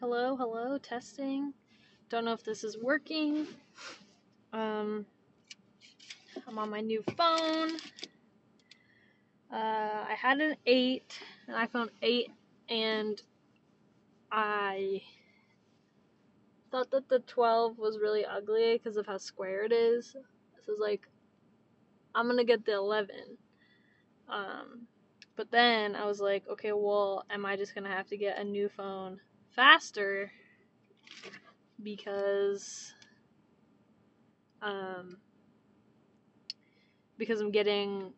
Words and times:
Hello, 0.00 0.36
hello, 0.36 0.78
testing. 0.78 1.52
Don't 2.08 2.24
know 2.24 2.32
if 2.32 2.44
this 2.44 2.62
is 2.62 2.78
working. 2.80 3.48
Um, 4.52 5.04
I'm 6.46 6.56
on 6.56 6.70
my 6.70 6.80
new 6.80 7.02
phone. 7.16 7.72
Uh, 9.52 10.06
I 10.08 10.14
had 10.16 10.38
an 10.38 10.54
8, 10.66 11.02
an 11.48 11.66
iPhone 11.66 11.88
8, 12.00 12.30
and 12.68 13.20
I 14.30 15.02
thought 16.70 16.92
that 16.92 17.08
the 17.08 17.18
12 17.18 17.76
was 17.76 17.98
really 17.98 18.24
ugly 18.24 18.74
because 18.74 18.96
of 18.98 19.06
how 19.06 19.18
square 19.18 19.64
it 19.64 19.72
is. 19.72 20.12
So 20.12 20.20
I 20.20 20.60
was 20.68 20.78
like, 20.80 21.08
I'm 22.14 22.28
gonna 22.28 22.44
get 22.44 22.64
the 22.64 22.74
11. 22.74 23.16
Um, 24.28 24.86
but 25.34 25.50
then 25.50 25.96
I 25.96 26.04
was 26.04 26.20
like, 26.20 26.44
okay, 26.48 26.70
well, 26.70 27.24
am 27.30 27.44
I 27.44 27.56
just 27.56 27.74
gonna 27.74 27.88
have 27.88 28.06
to 28.10 28.16
get 28.16 28.38
a 28.38 28.44
new 28.44 28.68
phone 28.68 29.18
faster 29.58 30.30
because 31.82 32.94
um 34.62 35.16
because 37.16 37.40
I'm 37.40 37.50
getting 37.50 38.12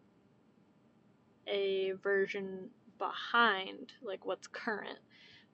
a 1.47 1.93
version 2.03 2.69
behind 2.99 3.95
like 4.03 4.27
what's 4.27 4.49
current. 4.49 4.99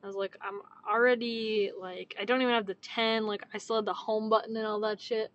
I 0.02 0.08
was 0.08 0.16
like, 0.16 0.36
I'm 0.40 0.60
already 0.92 1.70
like 1.80 2.16
I 2.20 2.24
don't 2.24 2.42
even 2.42 2.52
have 2.52 2.66
the 2.66 2.74
10, 2.74 3.24
like 3.24 3.44
I 3.54 3.58
still 3.58 3.76
have 3.76 3.84
the 3.84 3.92
home 3.92 4.28
button 4.28 4.56
and 4.56 4.66
all 4.66 4.80
that 4.80 5.00
shit. 5.00 5.30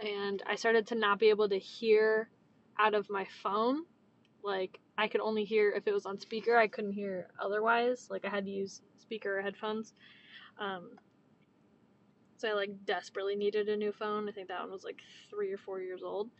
And 0.00 0.42
I 0.46 0.54
started 0.54 0.86
to 0.86 0.94
not 0.94 1.18
be 1.18 1.28
able 1.28 1.50
to 1.50 1.58
hear 1.58 2.30
out 2.78 2.94
of 2.94 3.10
my 3.10 3.26
phone. 3.42 3.82
Like 4.42 4.80
I 4.98 5.06
could 5.06 5.20
only 5.20 5.44
hear 5.44 5.70
if 5.70 5.86
it 5.86 5.94
was 5.94 6.06
on 6.06 6.18
speaker. 6.18 6.56
I 6.56 6.66
couldn't 6.66 6.92
hear 6.92 7.28
otherwise. 7.40 8.08
Like 8.10 8.24
I 8.24 8.28
had 8.28 8.44
to 8.44 8.50
use 8.50 8.82
speaker 8.98 9.38
or 9.38 9.42
headphones. 9.42 9.94
Um, 10.58 10.90
so 12.36 12.48
I 12.48 12.52
like 12.52 12.84
desperately 12.84 13.36
needed 13.36 13.68
a 13.68 13.76
new 13.76 13.92
phone. 13.92 14.28
I 14.28 14.32
think 14.32 14.48
that 14.48 14.60
one 14.60 14.72
was 14.72 14.82
like 14.82 15.00
three 15.30 15.52
or 15.52 15.56
four 15.56 15.80
years 15.80 16.02
old. 16.02 16.30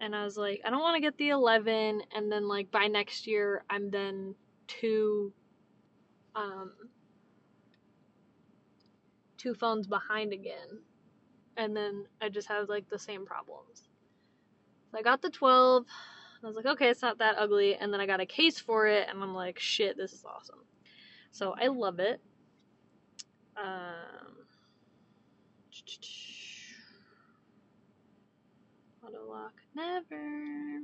And 0.00 0.14
I 0.14 0.24
was 0.24 0.36
like, 0.36 0.60
I 0.64 0.70
don't 0.70 0.80
want 0.80 0.96
to 0.96 1.00
get 1.00 1.18
the 1.18 1.30
11, 1.30 2.02
and 2.14 2.30
then 2.30 2.46
like 2.46 2.70
by 2.70 2.86
next 2.86 3.26
year, 3.26 3.64
I'm 3.68 3.90
then 3.90 4.36
two, 4.68 5.32
um, 6.36 6.70
two 9.36 9.54
phones 9.54 9.88
behind 9.88 10.32
again, 10.32 10.82
and 11.56 11.76
then 11.76 12.06
I 12.22 12.28
just 12.28 12.46
have 12.46 12.68
like 12.68 12.88
the 12.88 12.98
same 12.98 13.26
problems. 13.26 13.88
So 14.92 14.98
I 14.98 15.02
got 15.02 15.20
the 15.20 15.30
12, 15.30 15.84
I 16.42 16.46
was 16.46 16.56
like, 16.56 16.66
okay, 16.66 16.88
it's 16.88 17.02
not 17.02 17.18
that 17.18 17.36
ugly. 17.38 17.74
And 17.74 17.92
then 17.92 18.00
I 18.00 18.06
got 18.06 18.20
a 18.20 18.26
case 18.26 18.58
for 18.60 18.86
it, 18.86 19.08
and 19.08 19.22
I'm 19.22 19.34
like, 19.34 19.58
shit, 19.58 19.96
this 19.96 20.12
is 20.12 20.24
awesome. 20.24 20.60
So 21.32 21.54
I 21.60 21.66
love 21.66 21.98
it. 21.98 22.20
Um, 23.56 24.36
auto 29.04 29.28
lock, 29.28 29.54
never. 29.74 30.80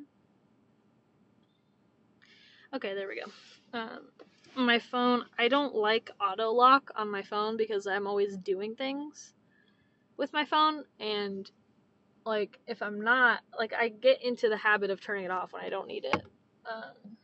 Okay, 2.75 2.95
there 2.95 3.07
we 3.07 3.21
go. 3.21 3.79
Um, 3.79 4.09
my 4.57 4.81
phone, 4.81 5.25
I 5.39 5.47
don't 5.49 5.75
like 5.75 6.11
auto 6.21 6.51
lock 6.51 6.91
on 6.97 7.09
my 7.11 7.23
phone 7.23 7.57
because 7.57 7.87
I'm 7.87 8.07
always 8.07 8.37
doing 8.37 8.75
things 8.75 9.35
with 10.17 10.33
my 10.33 10.45
phone, 10.45 10.85
and 10.99 11.51
like 12.27 12.59
if 12.67 12.83
I'm 12.83 13.01
not 13.01 13.41
like 13.59 13.73
I 13.75 13.89
get 13.89 14.23
into 14.23 14.49
the 14.49 14.57
habit 14.57 14.91
of 14.91 15.01
turning 15.01 15.25
it 15.25 15.31
off 15.31 15.53
when 15.53 15.65
I 15.65 15.69
don't 15.69 15.87
need 15.87 16.05
it. 16.05 16.23
Um, 16.67 17.17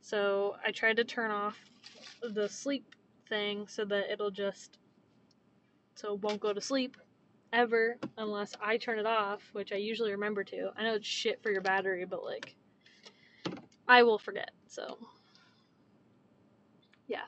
so 0.00 0.56
I 0.64 0.70
tried 0.70 0.96
to 0.96 1.04
turn 1.04 1.30
off 1.30 1.58
the 2.22 2.48
sleep 2.48 2.94
thing 3.28 3.66
so 3.68 3.84
that 3.84 4.10
it'll 4.10 4.30
just 4.30 4.78
so 5.94 6.14
it 6.14 6.20
won't 6.22 6.40
go 6.40 6.52
to 6.52 6.60
sleep 6.60 6.96
ever 7.52 7.96
unless 8.18 8.52
I 8.60 8.76
turn 8.76 8.98
it 8.98 9.06
off, 9.06 9.42
which 9.52 9.72
I 9.72 9.76
usually 9.76 10.12
remember 10.12 10.44
to. 10.44 10.70
I 10.76 10.84
know 10.84 10.94
it's 10.94 11.06
shit 11.06 11.42
for 11.42 11.50
your 11.50 11.62
battery, 11.62 12.04
but 12.04 12.24
like 12.24 12.54
I 13.88 14.02
will 14.02 14.18
forget. 14.18 14.50
So 14.66 14.98
yeah. 17.08 17.24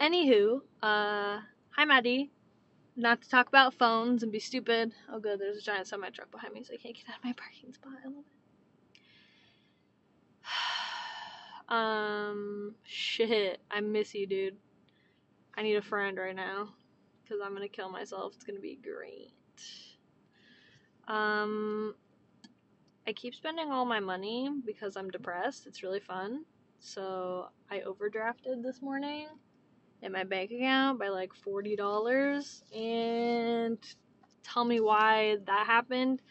Anywho, 0.00 0.60
uh 0.82 1.40
hi 1.70 1.84
Maddie 1.84 2.32
not 2.98 3.22
to 3.22 3.28
talk 3.28 3.48
about 3.48 3.74
phones 3.74 4.22
and 4.22 4.32
be 4.32 4.40
stupid. 4.40 4.92
Oh, 5.10 5.20
good, 5.20 5.38
there's 5.38 5.56
a 5.56 5.62
giant 5.62 5.86
semi 5.86 6.10
truck 6.10 6.30
behind 6.30 6.52
me, 6.52 6.64
so 6.64 6.74
I 6.74 6.76
can't 6.76 6.94
get 6.94 7.08
out 7.08 7.18
of 7.18 7.24
my 7.24 7.32
parking 7.32 7.72
spot. 7.72 7.92
I 8.04 8.08
love 8.08 8.24
it. 11.68 11.72
um, 11.72 12.74
shit, 12.84 13.60
I 13.70 13.80
miss 13.80 14.14
you, 14.14 14.26
dude. 14.26 14.56
I 15.56 15.62
need 15.62 15.76
a 15.76 15.82
friend 15.82 16.18
right 16.18 16.34
now 16.34 16.70
because 17.22 17.40
I'm 17.42 17.54
gonna 17.54 17.68
kill 17.68 17.88
myself. 17.88 18.32
It's 18.34 18.44
gonna 18.44 18.60
be 18.60 18.78
great. 18.82 19.32
Um, 21.06 21.94
I 23.06 23.12
keep 23.12 23.34
spending 23.34 23.70
all 23.70 23.84
my 23.84 24.00
money 24.00 24.50
because 24.66 24.96
I'm 24.96 25.10
depressed. 25.10 25.66
It's 25.66 25.82
really 25.82 26.00
fun. 26.00 26.44
So 26.80 27.48
I 27.70 27.80
overdrafted 27.80 28.62
this 28.62 28.82
morning 28.82 29.28
in 30.02 30.12
my 30.12 30.24
bank 30.24 30.50
account 30.50 30.98
by 30.98 31.08
like 31.08 31.30
$40 31.46 32.62
and 32.74 33.78
tell 34.42 34.64
me 34.64 34.80
why 34.80 35.36
that 35.46 35.66
happened 35.66 36.22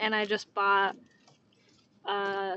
and 0.00 0.14
I 0.14 0.24
just 0.24 0.52
bought 0.54 0.96
uh, 2.04 2.56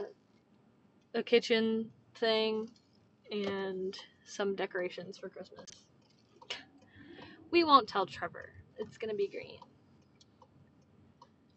a 1.13 1.23
kitchen 1.23 1.89
thing 2.15 2.69
and 3.31 3.97
some 4.25 4.55
decorations 4.55 5.17
for 5.17 5.29
Christmas. 5.29 5.69
We 7.51 7.63
won't 7.63 7.87
tell 7.87 8.05
Trevor. 8.05 8.51
It's 8.77 8.97
to 9.09 9.15
be 9.15 9.27
green. 9.27 9.57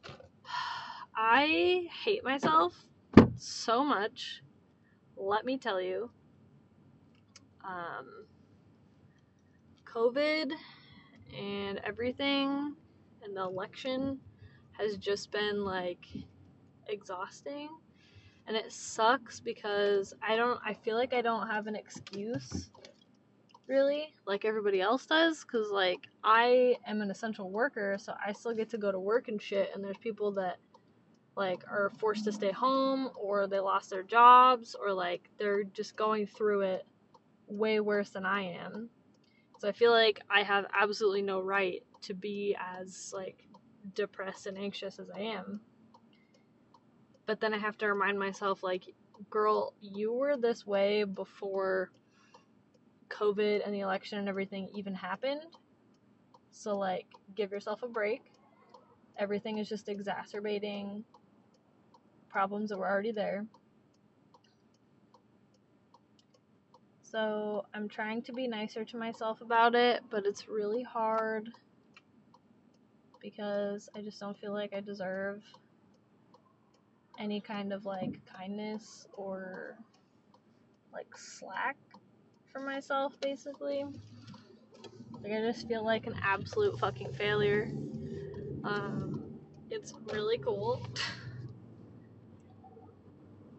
I 1.17 1.89
hate 2.05 2.25
myself 2.25 2.75
so 3.37 3.85
much. 3.85 4.43
Let 5.17 5.45
me 5.45 5.59
tell 5.59 5.81
you. 5.81 6.11
Um, 7.65 8.27
COVID 9.95 10.53
and 11.39 11.81
everything 11.85 12.75
and 13.23 13.37
the 13.37 13.43
election 13.43 14.19
has 14.73 14.97
just 14.97 15.31
been 15.31 15.65
like 15.65 16.07
exhausting. 16.89 17.69
And 18.47 18.57
it 18.57 18.73
sucks 18.73 19.39
because 19.39 20.15
I 20.27 20.37
don't 20.37 20.59
I 20.65 20.75
feel 20.75 20.97
like 20.97 21.13
I 21.13 21.21
don't 21.21 21.47
have 21.47 21.67
an 21.67 21.77
excuse 21.77 22.71
really 23.69 24.13
like 24.27 24.45
everybody 24.45 24.81
else 24.81 25.07
does. 25.07 25.45
Cuz 25.45 25.71
like 25.71 26.09
I 26.25 26.77
am 26.87 27.03
an 27.03 27.11
essential 27.11 27.51
worker 27.51 27.97
so 27.99 28.15
I 28.25 28.33
still 28.33 28.55
get 28.55 28.71
to 28.71 28.79
go 28.79 28.91
to 28.91 28.99
work 28.99 29.29
and 29.29 29.41
shit. 29.41 29.71
And 29.75 29.85
there's 29.85 29.99
people 29.99 30.33
that 30.33 30.57
like 31.37 31.65
are 31.69 31.91
forced 31.99 32.25
to 32.25 32.33
stay 32.33 32.51
home 32.51 33.11
or 33.15 33.47
they 33.47 33.61
lost 33.61 33.91
their 33.91 34.03
jobs 34.03 34.75
or 34.75 34.93
like 34.93 35.31
they're 35.39 35.65
just 35.65 35.97
going 35.97 36.27
through 36.27 36.63
it 36.63 36.87
way 37.47 37.81
worse 37.81 38.11
than 38.11 38.25
I 38.25 38.43
am 38.43 38.91
so 39.63 39.69
I 39.69 39.73
feel 39.73 39.93
like 39.93 40.19
I 40.29 40.43
have 40.43 40.67
absolutely 40.77 41.23
no 41.23 41.41
right 41.41 41.85
to 42.01 42.15
be 42.15 42.57
as 42.59 43.13
like 43.15 43.47
depressed 43.95 44.49
and 44.49 44.59
anxious 44.59 44.99
as 44.99 45.09
I 45.09 45.21
am. 45.21 45.61
But 47.27 47.39
then 47.41 47.55
I 47.55 47.59
have 47.59 47.79
to 47.79 47.87
remind 47.87 48.19
myself 48.19 48.65
like 48.65 48.93
girl, 49.31 49.73
you 49.81 50.13
were 50.13 50.37
this 50.37 50.67
way 50.67 51.05
before 51.05 51.93
COVID 53.09 53.65
and 53.65 53.73
the 53.73 53.79
election 53.79 54.19
and 54.19 54.29
everything 54.29 54.69
even 54.75 54.97
happened. 54.97 55.43
So 56.51 56.77
like 56.77 57.07
give 57.37 57.53
yourself 57.53 57.85
a 57.85 57.89
break. 57.89 58.33
Everything 59.17 59.59
is 59.59 59.69
just 59.69 59.89
exacerbating 59.89 61.05
problems 62.29 62.71
that 62.71 62.79
were 62.79 62.91
already 62.91 63.13
there. 63.13 63.47
So 67.13 67.67
I'm 67.75 67.91
trying 67.91 68.23
to 68.23 68.33
be 68.33 68.49
nicer 68.49 68.87
to 68.87 68.97
myself 68.97 69.43
about 69.43 69.75
it, 69.75 70.03
but 70.11 70.25
it's 70.25 70.49
really 70.49 70.83
hard 70.83 71.51
because 73.21 73.91
I 73.95 74.01
just 74.01 74.19
don't 74.19 74.39
feel 74.39 74.55
like 74.55 74.73
I 74.75 74.81
deserve 74.81 75.43
any 77.19 77.43
kind 77.43 77.75
of 77.75 77.85
like 77.85 78.25
kindness 78.25 79.07
or 79.13 79.77
like 80.91 81.15
slack 81.15 81.77
for 82.51 82.61
myself 82.61 83.13
basically. 83.21 83.85
Like 85.23 85.33
I 85.35 85.41
just 85.43 85.69
feel 85.69 85.85
like 85.85 86.07
an 86.07 86.17
absolute 86.23 86.79
fucking 86.79 87.13
failure. 87.13 87.71
Um 88.65 89.23
it's 89.71 89.93
really 90.15 90.39
cool. 90.39 90.87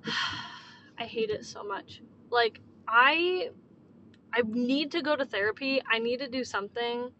I 0.98 1.06
hate 1.06 1.30
it 1.30 1.46
so 1.46 1.64
much. 1.64 2.02
Like 2.32 2.60
I 2.88 3.50
I 4.34 4.42
need 4.46 4.92
to 4.92 5.02
go 5.02 5.16
to 5.16 5.26
therapy. 5.26 5.82
I 5.90 6.00
need 6.00 6.18
to 6.20 6.28
do 6.28 6.44
something, 6.44 7.12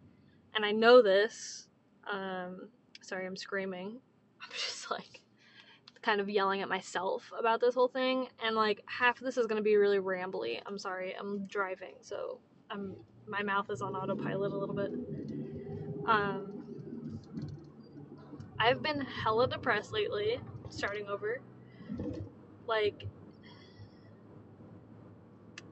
and 0.54 0.64
I 0.64 0.72
know 0.72 1.02
this. 1.02 1.68
Um, 2.10 2.68
sorry, 3.00 3.26
I'm 3.26 3.36
screaming. 3.36 4.00
I'm 4.42 4.50
just 4.52 4.90
like 4.90 5.22
kind 6.04 6.20
of 6.20 6.28
yelling 6.28 6.60
at 6.60 6.68
myself 6.68 7.32
about 7.38 7.60
this 7.60 7.74
whole 7.74 7.88
thing 7.88 8.28
and 8.44 8.54
like 8.54 8.82
half 8.84 9.18
of 9.18 9.24
this 9.24 9.38
is 9.38 9.46
to 9.46 9.62
be 9.62 9.76
really 9.76 9.98
rambly. 9.98 10.60
I'm 10.66 10.78
sorry. 10.78 11.14
I'm 11.18 11.46
driving, 11.46 11.94
so 12.02 12.38
I'm 12.70 12.94
my 13.26 13.42
mouth 13.42 13.70
is 13.70 13.80
on 13.80 13.96
autopilot 13.96 14.52
a 14.52 14.56
little 14.56 14.74
bit. 14.74 14.92
Um 16.06 17.18
I've 18.58 18.82
been 18.82 19.00
hella 19.00 19.48
depressed 19.48 19.92
lately, 19.92 20.38
starting 20.68 21.08
over. 21.08 21.40
Like 22.66 23.06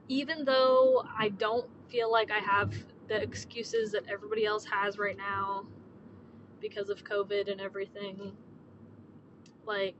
even 0.07 0.45
though 0.45 1.05
I 1.17 1.29
don't 1.29 1.69
feel 1.89 2.11
like 2.11 2.31
I 2.31 2.39
have 2.39 2.73
the 3.07 3.21
excuses 3.21 3.91
that 3.91 4.03
everybody 4.09 4.45
else 4.45 4.65
has 4.65 4.97
right 4.97 5.17
now 5.17 5.65
because 6.59 6.89
of 6.89 7.03
COVID 7.03 7.51
and 7.51 7.61
everything, 7.61 8.33
like 9.65 9.95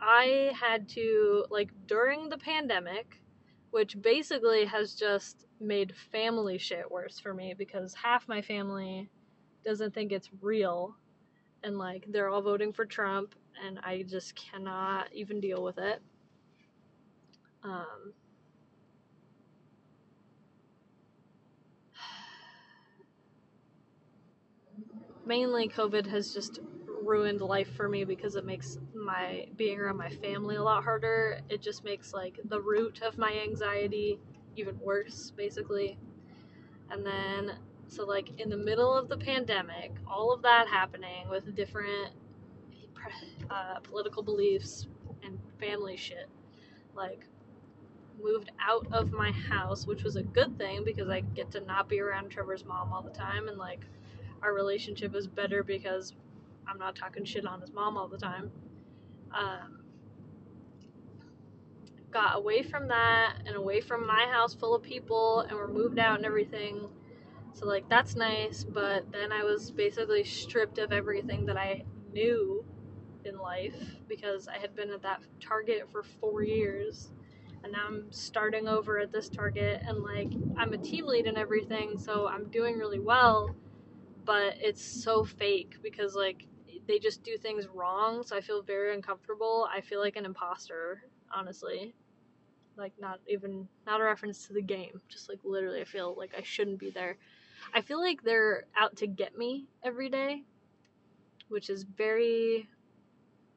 I 0.00 0.52
had 0.60 0.88
to 0.90 1.44
like 1.50 1.70
during 1.86 2.28
the 2.28 2.38
pandemic, 2.38 3.22
which 3.70 4.00
basically 4.00 4.64
has 4.64 4.94
just 4.94 5.46
made 5.60 5.94
family 6.10 6.58
shit 6.58 6.90
worse 6.90 7.20
for 7.20 7.32
me 7.32 7.54
because 7.56 7.94
half 7.94 8.26
my 8.28 8.42
family 8.42 9.08
doesn't 9.64 9.94
think 9.94 10.10
it's 10.10 10.28
real 10.40 10.96
and 11.62 11.78
like 11.78 12.04
they're 12.08 12.28
all 12.28 12.42
voting 12.42 12.72
for 12.72 12.84
Trump 12.84 13.36
and 13.64 13.78
I 13.84 14.02
just 14.02 14.34
cannot 14.34 15.12
even 15.12 15.40
deal 15.40 15.62
with 15.62 15.78
it. 15.78 16.02
Um 17.64 18.14
mainly 25.24 25.68
COVID 25.68 26.06
has 26.06 26.32
just 26.32 26.60
ruined 27.02 27.40
life 27.40 27.74
for 27.74 27.88
me 27.88 28.04
because 28.04 28.36
it 28.36 28.44
makes 28.44 28.78
my 28.94 29.46
being 29.56 29.80
around 29.80 29.96
my 29.96 30.08
family 30.08 30.56
a 30.56 30.62
lot 30.62 30.84
harder. 30.84 31.40
It 31.48 31.60
just 31.62 31.84
makes 31.84 32.12
like 32.12 32.38
the 32.44 32.60
root 32.60 33.02
of 33.02 33.18
my 33.18 33.32
anxiety 33.46 34.18
even 34.56 34.78
worse, 34.78 35.32
basically. 35.36 35.98
And 36.90 37.04
then, 37.04 37.52
so 37.88 38.04
like 38.04 38.40
in 38.40 38.50
the 38.50 38.56
middle 38.56 38.94
of 38.94 39.08
the 39.08 39.16
pandemic, 39.16 39.92
all 40.06 40.32
of 40.32 40.42
that 40.42 40.68
happening 40.68 41.28
with 41.28 41.54
different 41.54 42.12
uh, 43.50 43.80
political 43.80 44.22
beliefs 44.22 44.86
and 45.24 45.38
family 45.58 45.96
shit, 45.96 46.28
like 46.94 47.26
moved 48.22 48.50
out 48.60 48.86
of 48.92 49.12
my 49.12 49.30
house, 49.32 49.86
which 49.86 50.02
was 50.02 50.16
a 50.16 50.22
good 50.22 50.56
thing 50.58 50.84
because 50.84 51.08
I 51.08 51.20
get 51.20 51.50
to 51.52 51.60
not 51.60 51.88
be 51.88 52.00
around 52.00 52.30
Trevor's 52.30 52.64
mom 52.64 52.92
all 52.92 53.02
the 53.02 53.10
time 53.10 53.48
and 53.48 53.58
like 53.58 53.80
our 54.42 54.52
relationship 54.52 55.14
is 55.14 55.26
better 55.26 55.62
because 55.62 56.14
I'm 56.66 56.78
not 56.78 56.96
talking 56.96 57.24
shit 57.24 57.46
on 57.46 57.60
his 57.60 57.72
mom 57.72 57.96
all 57.96 58.08
the 58.08 58.18
time. 58.18 58.50
Um, 59.32 59.82
got 62.10 62.36
away 62.36 62.62
from 62.62 62.88
that 62.88 63.36
and 63.46 63.56
away 63.56 63.80
from 63.80 64.06
my 64.06 64.26
house 64.30 64.54
full 64.54 64.74
of 64.74 64.82
people, 64.82 65.40
and 65.40 65.56
we're 65.56 65.68
moved 65.68 65.98
out 65.98 66.16
and 66.16 66.26
everything. 66.26 66.88
So, 67.54 67.66
like, 67.66 67.88
that's 67.88 68.16
nice, 68.16 68.64
but 68.64 69.10
then 69.12 69.32
I 69.32 69.42
was 69.42 69.70
basically 69.70 70.24
stripped 70.24 70.78
of 70.78 70.92
everything 70.92 71.46
that 71.46 71.56
I 71.56 71.84
knew 72.12 72.64
in 73.24 73.38
life 73.38 73.96
because 74.08 74.48
I 74.48 74.58
had 74.58 74.74
been 74.74 74.90
at 74.90 75.02
that 75.02 75.22
target 75.40 75.88
for 75.90 76.02
four 76.02 76.42
years. 76.42 77.10
And 77.64 77.76
I'm 77.76 78.10
starting 78.10 78.66
over 78.66 78.98
at 78.98 79.12
this 79.12 79.28
target, 79.28 79.82
and 79.86 79.98
like, 80.02 80.32
I'm 80.56 80.72
a 80.72 80.78
team 80.78 81.06
lead 81.06 81.26
and 81.26 81.38
everything, 81.38 81.96
so 81.96 82.28
I'm 82.28 82.48
doing 82.50 82.76
really 82.76 82.98
well, 82.98 83.54
but 84.24 84.54
it's 84.58 84.82
so 84.84 85.24
fake 85.24 85.76
because, 85.82 86.14
like, 86.16 86.46
they 86.86 86.98
just 86.98 87.22
do 87.22 87.36
things 87.36 87.68
wrong, 87.68 88.22
so 88.22 88.36
I 88.36 88.40
feel 88.40 88.62
very 88.62 88.94
uncomfortable. 88.94 89.68
I 89.72 89.80
feel 89.80 90.00
like 90.00 90.16
an 90.16 90.24
imposter, 90.24 91.02
honestly. 91.34 91.94
Like 92.76 92.92
not 92.98 93.20
even 93.28 93.68
not 93.86 94.00
a 94.00 94.04
reference 94.04 94.46
to 94.46 94.54
the 94.54 94.62
game, 94.62 95.00
just 95.08 95.28
like 95.28 95.38
literally 95.44 95.80
I 95.80 95.84
feel 95.84 96.14
like 96.16 96.34
I 96.36 96.42
shouldn't 96.42 96.78
be 96.78 96.90
there. 96.90 97.18
I 97.74 97.82
feel 97.82 98.00
like 98.00 98.22
they're 98.22 98.64
out 98.76 98.96
to 98.96 99.06
get 99.06 99.36
me 99.36 99.66
every 99.84 100.08
day, 100.08 100.42
which 101.48 101.68
is 101.68 101.84
very 101.84 102.68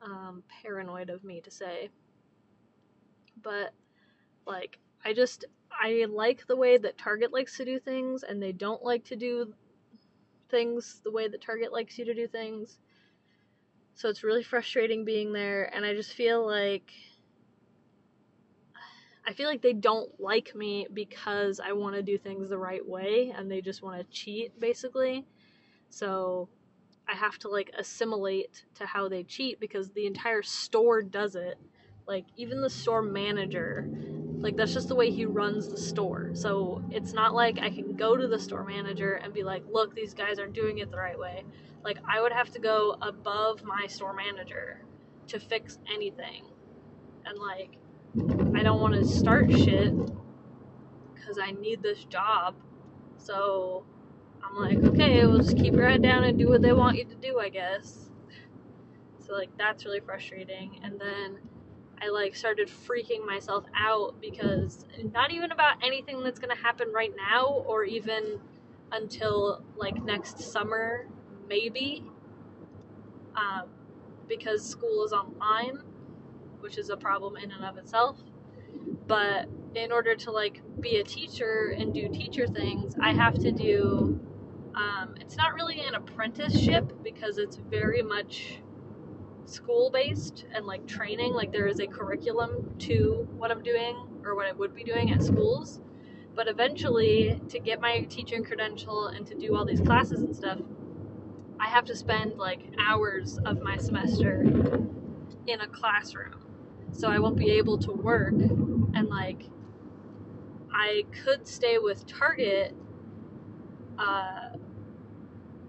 um, 0.01 0.43
paranoid 0.61 1.09
of 1.09 1.23
me 1.23 1.41
to 1.41 1.49
say. 1.49 1.89
But 3.41 3.73
like 4.45 4.79
I 5.03 5.13
just 5.13 5.45
I 5.71 6.05
like 6.09 6.47
the 6.47 6.55
way 6.55 6.77
that 6.77 6.97
Target 6.97 7.33
likes 7.33 7.57
to 7.57 7.65
do 7.65 7.79
things 7.79 8.23
and 8.23 8.41
they 8.41 8.51
don't 8.51 8.83
like 8.83 9.03
to 9.05 9.15
do 9.15 9.53
things 10.49 11.01
the 11.03 11.11
way 11.11 11.27
that 11.27 11.41
Target 11.41 11.71
likes 11.71 11.97
you 11.97 12.05
to 12.05 12.13
do 12.13 12.27
things. 12.27 12.77
So 13.93 14.09
it's 14.09 14.23
really 14.23 14.43
frustrating 14.43 15.05
being 15.05 15.31
there, 15.31 15.73
and 15.73 15.85
I 15.85 15.93
just 15.93 16.13
feel 16.13 16.45
like 16.45 16.91
I 19.27 19.33
feel 19.33 19.47
like 19.47 19.61
they 19.61 19.73
don't 19.73 20.19
like 20.19 20.53
me 20.53 20.87
because 20.93 21.59
I 21.59 21.71
want 21.71 21.95
to 21.95 22.03
do 22.03 22.17
things 22.17 22.49
the 22.49 22.57
right 22.57 22.85
way 22.87 23.33
and 23.35 23.49
they 23.49 23.59
just 23.59 23.81
want 23.81 23.97
to 23.97 24.03
cheat 24.15 24.59
basically. 24.59 25.25
So 25.89 26.47
I 27.07 27.15
have 27.15 27.39
to 27.39 27.49
like 27.49 27.71
assimilate 27.77 28.65
to 28.75 28.85
how 28.85 29.09
they 29.09 29.23
cheat 29.23 29.59
because 29.59 29.89
the 29.89 30.05
entire 30.05 30.43
store 30.43 31.01
does 31.01 31.35
it. 31.35 31.57
Like 32.07 32.25
even 32.35 32.61
the 32.61 32.69
store 32.69 33.01
manager, 33.01 33.89
like 34.45 34.55
that's 34.57 34.75
just 34.75 34.89
the 34.89 34.95
way 34.95 35.09
he 35.09 35.25
runs 35.25 35.67
the 35.69 35.77
store. 35.77 36.29
So 36.35 36.83
it's 36.91 37.13
not 37.13 37.33
like 37.33 37.57
I 37.57 37.71
can 37.71 37.95
go 37.95 38.15
to 38.15 38.27
the 38.27 38.39
store 38.39 38.63
manager 38.63 39.13
and 39.13 39.33
be 39.33 39.41
like, 39.41 39.63
"Look, 39.73 39.95
these 39.95 40.13
guys 40.13 40.37
aren't 40.37 40.53
doing 40.53 40.77
it 40.77 40.91
the 40.91 40.97
right 40.97 41.17
way." 41.17 41.43
Like 41.83 41.97
I 42.07 42.21
would 42.21 42.31
have 42.31 42.51
to 42.51 42.59
go 42.59 42.95
above 43.01 43.63
my 43.63 43.87
store 43.87 44.13
manager 44.13 44.85
to 45.29 45.39
fix 45.39 45.79
anything. 45.91 46.45
And 47.25 47.39
like 47.39 47.79
I 48.55 48.61
don't 48.61 48.79
want 48.79 48.93
to 48.93 49.03
start 49.03 49.51
shit 49.51 49.91
cuz 51.25 51.39
I 51.41 51.49
need 51.49 51.81
this 51.81 52.05
job. 52.05 52.53
So 53.17 53.83
I'm 54.43 54.55
like, 54.61 54.77
"Okay, 54.91 55.25
we'll 55.25 55.39
just 55.39 55.57
keep 55.57 55.73
your 55.73 55.89
head 55.89 56.03
down 56.03 56.23
and 56.23 56.37
do 56.37 56.49
what 56.49 56.61
they 56.61 56.71
want 56.71 56.97
you 56.97 57.05
to 57.05 57.15
do, 57.15 57.39
I 57.39 57.49
guess." 57.49 58.11
So 59.21 59.33
like 59.33 59.49
that's 59.57 59.85
really 59.85 60.01
frustrating. 60.01 60.81
And 60.83 60.99
then 60.99 61.39
I 62.01 62.09
like 62.09 62.35
started 62.35 62.67
freaking 62.69 63.25
myself 63.25 63.65
out 63.75 64.15
because 64.21 64.85
not 65.13 65.31
even 65.31 65.51
about 65.51 65.83
anything 65.83 66.23
that's 66.23 66.39
going 66.39 66.55
to 66.55 66.61
happen 66.61 66.91
right 66.93 67.13
now 67.15 67.63
or 67.67 67.83
even 67.83 68.39
until 68.91 69.63
like 69.77 70.01
next 70.03 70.39
summer 70.39 71.07
maybe 71.47 72.03
um, 73.35 73.69
because 74.27 74.67
school 74.67 75.03
is 75.05 75.13
online 75.13 75.79
which 76.59 76.77
is 76.77 76.89
a 76.89 76.97
problem 76.97 77.37
in 77.37 77.51
and 77.51 77.63
of 77.63 77.77
itself. 77.77 78.17
But 79.07 79.47
in 79.75 79.91
order 79.91 80.15
to 80.15 80.31
like 80.31 80.61
be 80.79 80.97
a 80.97 81.03
teacher 81.03 81.75
and 81.77 81.93
do 81.93 82.07
teacher 82.09 82.47
things 82.47 82.95
i 83.01 83.11
have 83.11 83.33
to 83.37 83.51
do 83.51 84.19
um, 84.75 85.15
it's 85.19 85.35
not 85.37 85.53
really 85.53 85.81
an 85.81 85.95
apprenticeship 85.95 86.91
because 87.03 87.37
it's 87.37 87.57
very 87.57 88.01
much 88.01 88.59
school 89.49 89.89
based 89.91 90.45
and 90.53 90.65
like 90.65 90.85
training 90.87 91.33
like 91.33 91.51
there 91.51 91.67
is 91.67 91.79
a 91.79 91.87
curriculum 91.87 92.73
to 92.79 93.27
what 93.37 93.51
i'm 93.51 93.63
doing 93.63 93.95
or 94.23 94.35
what 94.35 94.47
i 94.47 94.51
would 94.51 94.73
be 94.75 94.83
doing 94.83 95.11
at 95.11 95.23
schools 95.23 95.79
but 96.35 96.47
eventually 96.47 97.39
to 97.47 97.59
get 97.59 97.79
my 97.79 98.01
teaching 98.09 98.43
credential 98.43 99.07
and 99.07 99.25
to 99.27 99.35
do 99.35 99.55
all 99.55 99.65
these 99.65 99.81
classes 99.81 100.21
and 100.21 100.35
stuff 100.35 100.59
I 101.59 101.67
have 101.69 101.85
to 101.85 101.95
spend 101.95 102.37
like 102.37 102.61
hours 102.79 103.37
of 103.45 103.61
my 103.61 103.77
semester 103.77 104.41
in 105.47 105.61
a 105.61 105.67
classroom. 105.67 106.35
So 106.91 107.09
I 107.09 107.19
won't 107.19 107.37
be 107.37 107.51
able 107.51 107.77
to 107.79 107.91
work 107.91 108.33
and 108.33 109.07
like 109.09 109.43
I 110.71 111.05
could 111.23 111.47
stay 111.47 111.77
with 111.77 112.05
Target 112.05 112.75
uh, 113.97 114.49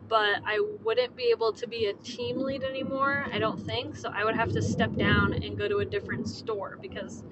but 0.08 0.40
I 0.44 0.60
wouldn't 0.84 1.16
be 1.16 1.30
able 1.30 1.52
to 1.54 1.66
be 1.66 1.86
a 1.86 1.94
team 1.94 2.40
lead 2.40 2.62
anymore, 2.62 3.26
I 3.32 3.38
don't 3.38 3.60
think. 3.60 3.96
So 3.96 4.10
I 4.12 4.24
would 4.24 4.36
have 4.36 4.52
to 4.52 4.62
step 4.62 4.94
down 4.96 5.34
and 5.34 5.58
go 5.58 5.68
to 5.68 5.78
a 5.78 5.84
different 5.84 6.28
store 6.28 6.78
because 6.80 7.22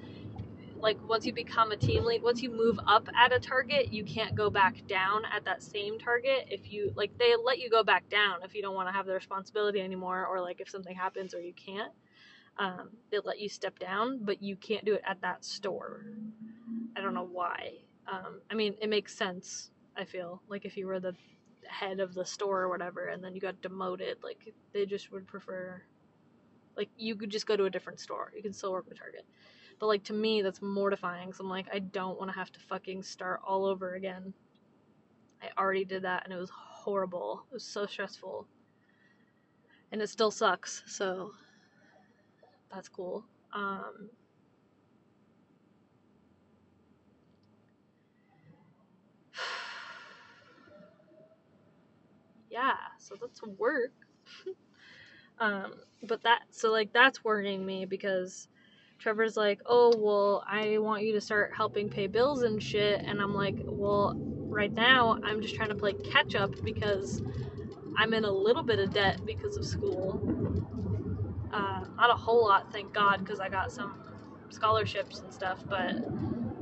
like 0.79 0.97
once 1.07 1.25
you 1.25 1.33
become 1.33 1.71
a 1.71 1.77
team 1.77 2.05
lead, 2.05 2.21
once 2.21 2.41
you 2.41 2.51
move 2.51 2.79
up 2.85 3.07
at 3.17 3.33
a 3.33 3.39
target, 3.39 3.91
you 3.91 4.03
can't 4.03 4.35
go 4.35 4.49
back 4.49 4.85
down 4.87 5.23
at 5.35 5.45
that 5.45 5.63
same 5.63 5.97
target. 5.97 6.47
If 6.49 6.71
you 6.71 6.93
like, 6.95 7.17
they 7.17 7.33
let 7.43 7.59
you 7.59 7.69
go 7.69 7.83
back 7.83 8.07
down 8.09 8.43
if 8.43 8.53
you 8.53 8.61
don't 8.61 8.75
want 8.75 8.87
to 8.89 8.93
have 8.93 9.05
the 9.05 9.13
responsibility 9.13 9.81
anymore, 9.81 10.25
or 10.25 10.41
like 10.41 10.61
if 10.61 10.69
something 10.69 10.95
happens 10.95 11.33
or 11.33 11.41
you 11.41 11.53
can't, 11.53 11.91
um, 12.57 12.89
they 13.11 13.19
let 13.23 13.39
you 13.39 13.49
step 13.49 13.79
down, 13.79 14.19
but 14.23 14.41
you 14.43 14.55
can't 14.55 14.85
do 14.85 14.93
it 14.93 15.01
at 15.07 15.21
that 15.21 15.43
store. 15.43 16.05
I 16.95 17.01
don't 17.01 17.13
know 17.13 17.27
why. 17.31 17.73
Um, 18.07 18.41
I 18.51 18.53
mean, 18.53 18.75
it 18.81 18.89
makes 18.89 19.15
sense. 19.15 19.71
I 19.97 20.05
feel 20.05 20.41
like 20.49 20.65
if 20.65 20.77
you 20.77 20.87
were 20.87 20.99
the 20.99 21.15
head 21.67 21.99
of 21.99 22.13
the 22.13 22.25
store 22.25 22.61
or 22.63 22.69
whatever, 22.69 23.07
and 23.07 23.23
then 23.23 23.35
you 23.35 23.41
got 23.41 23.61
demoted, 23.61 24.17
like 24.23 24.53
they 24.73 24.85
just 24.85 25.11
would 25.11 25.27
prefer. 25.27 25.81
Like 26.77 26.89
you 26.97 27.15
could 27.15 27.29
just 27.29 27.47
go 27.47 27.55
to 27.55 27.65
a 27.65 27.69
different 27.69 27.99
store. 27.99 28.31
You 28.35 28.41
can 28.41 28.53
still 28.53 28.71
work 28.71 28.87
with 28.87 28.99
Target. 28.99 29.25
But 29.79 29.87
like 29.87 30.03
to 30.05 30.13
me, 30.13 30.41
that's 30.41 30.61
mortifying. 30.61 31.33
So 31.33 31.43
I'm 31.43 31.49
like, 31.49 31.67
I 31.73 31.79
don't 31.79 32.17
want 32.17 32.31
to 32.31 32.37
have 32.37 32.51
to 32.51 32.59
fucking 32.59 33.03
start 33.03 33.41
all 33.45 33.65
over 33.65 33.95
again. 33.95 34.33
I 35.41 35.49
already 35.61 35.85
did 35.85 36.03
that 36.03 36.23
and 36.25 36.33
it 36.33 36.37
was 36.37 36.49
horrible. 36.49 37.45
It 37.49 37.53
was 37.53 37.63
so 37.63 37.85
stressful. 37.85 38.47
And 39.91 40.01
it 40.01 40.09
still 40.09 40.31
sucks. 40.31 40.83
So 40.87 41.31
that's 42.71 42.89
cool. 42.89 43.25
Um, 43.53 44.09
yeah, 52.55 52.77
so 52.97 53.15
that's 53.19 53.43
work. 53.43 53.91
um, 55.39 55.73
but 56.03 56.23
that 56.23 56.43
so 56.51 56.71
like 56.71 56.93
that's 56.93 57.21
worrying 57.21 57.65
me 57.65 57.83
because 57.85 58.47
Trevor's 58.97 59.35
like, 59.35 59.59
"Oh, 59.65 59.93
well, 59.97 60.41
I 60.47 60.77
want 60.77 61.03
you 61.03 61.11
to 61.13 61.21
start 61.21 61.51
helping 61.53 61.89
pay 61.89 62.07
bills 62.07 62.43
and 62.43 62.63
shit." 62.63 63.03
And 63.05 63.21
I'm 63.21 63.35
like, 63.35 63.57
"Well, 63.65 64.15
right 64.47 64.73
now 64.73 65.19
I'm 65.21 65.41
just 65.41 65.55
trying 65.55 65.67
to 65.67 65.75
play 65.75 65.91
catch 65.93 66.33
up 66.33 66.53
because 66.63 67.21
I'm 67.97 68.13
in 68.13 68.23
a 68.23 68.31
little 68.31 68.63
bit 68.63 68.79
of 68.79 68.93
debt 68.93 69.25
because 69.25 69.57
of 69.57 69.65
school. 69.65 70.21
Uh, 71.51 71.83
not 71.97 72.09
a 72.09 72.15
whole 72.15 72.45
lot, 72.45 72.71
thank 72.71 72.93
God, 72.93 73.19
because 73.19 73.41
I 73.41 73.49
got 73.49 73.69
some 73.69 73.95
scholarships 74.49 75.19
and 75.19 75.33
stuff, 75.33 75.59
but 75.69 76.05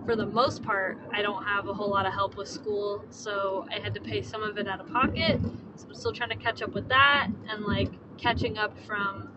for 0.06 0.16
the 0.16 0.26
most 0.26 0.64
part, 0.64 0.98
I 1.14 1.22
don't 1.22 1.44
have 1.44 1.68
a 1.68 1.74
whole 1.74 1.90
lot 1.90 2.06
of 2.06 2.14
help 2.14 2.36
with 2.36 2.48
school, 2.48 3.04
so 3.10 3.66
I 3.72 3.80
had 3.80 3.94
to 3.94 4.02
pay 4.02 4.22
some 4.22 4.44
of 4.44 4.58
it 4.58 4.68
out 4.68 4.80
of 4.80 4.92
pocket. 4.92 5.40
So 5.76 5.88
I'm 5.88 5.96
still 5.96 6.12
trying 6.12 6.30
to 6.30 6.36
catch 6.36 6.62
up 6.62 6.74
with 6.74 6.88
that 6.90 7.28
and 7.50 7.66
like 7.66 7.92
catching 8.18 8.58
up 8.58 8.78
from 8.86 9.30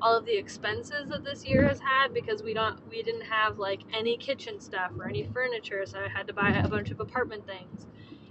all 0.00 0.16
of 0.16 0.26
the 0.26 0.36
expenses 0.36 1.08
that 1.08 1.24
this 1.24 1.44
year 1.44 1.66
has 1.66 1.78
had 1.78 2.12
because 2.12 2.42
we 2.42 2.52
don't 2.52 2.76
we 2.90 3.02
didn't 3.02 3.22
have 3.22 3.58
like 3.58 3.80
any 3.94 4.16
kitchen 4.16 4.60
stuff 4.60 4.90
or 4.98 5.08
any 5.08 5.28
furniture, 5.32 5.86
so 5.86 5.98
I 5.98 6.08
had 6.08 6.26
to 6.26 6.32
buy 6.32 6.50
a 6.50 6.68
bunch 6.68 6.90
of 6.90 7.00
apartment 7.00 7.46
things. 7.46 7.86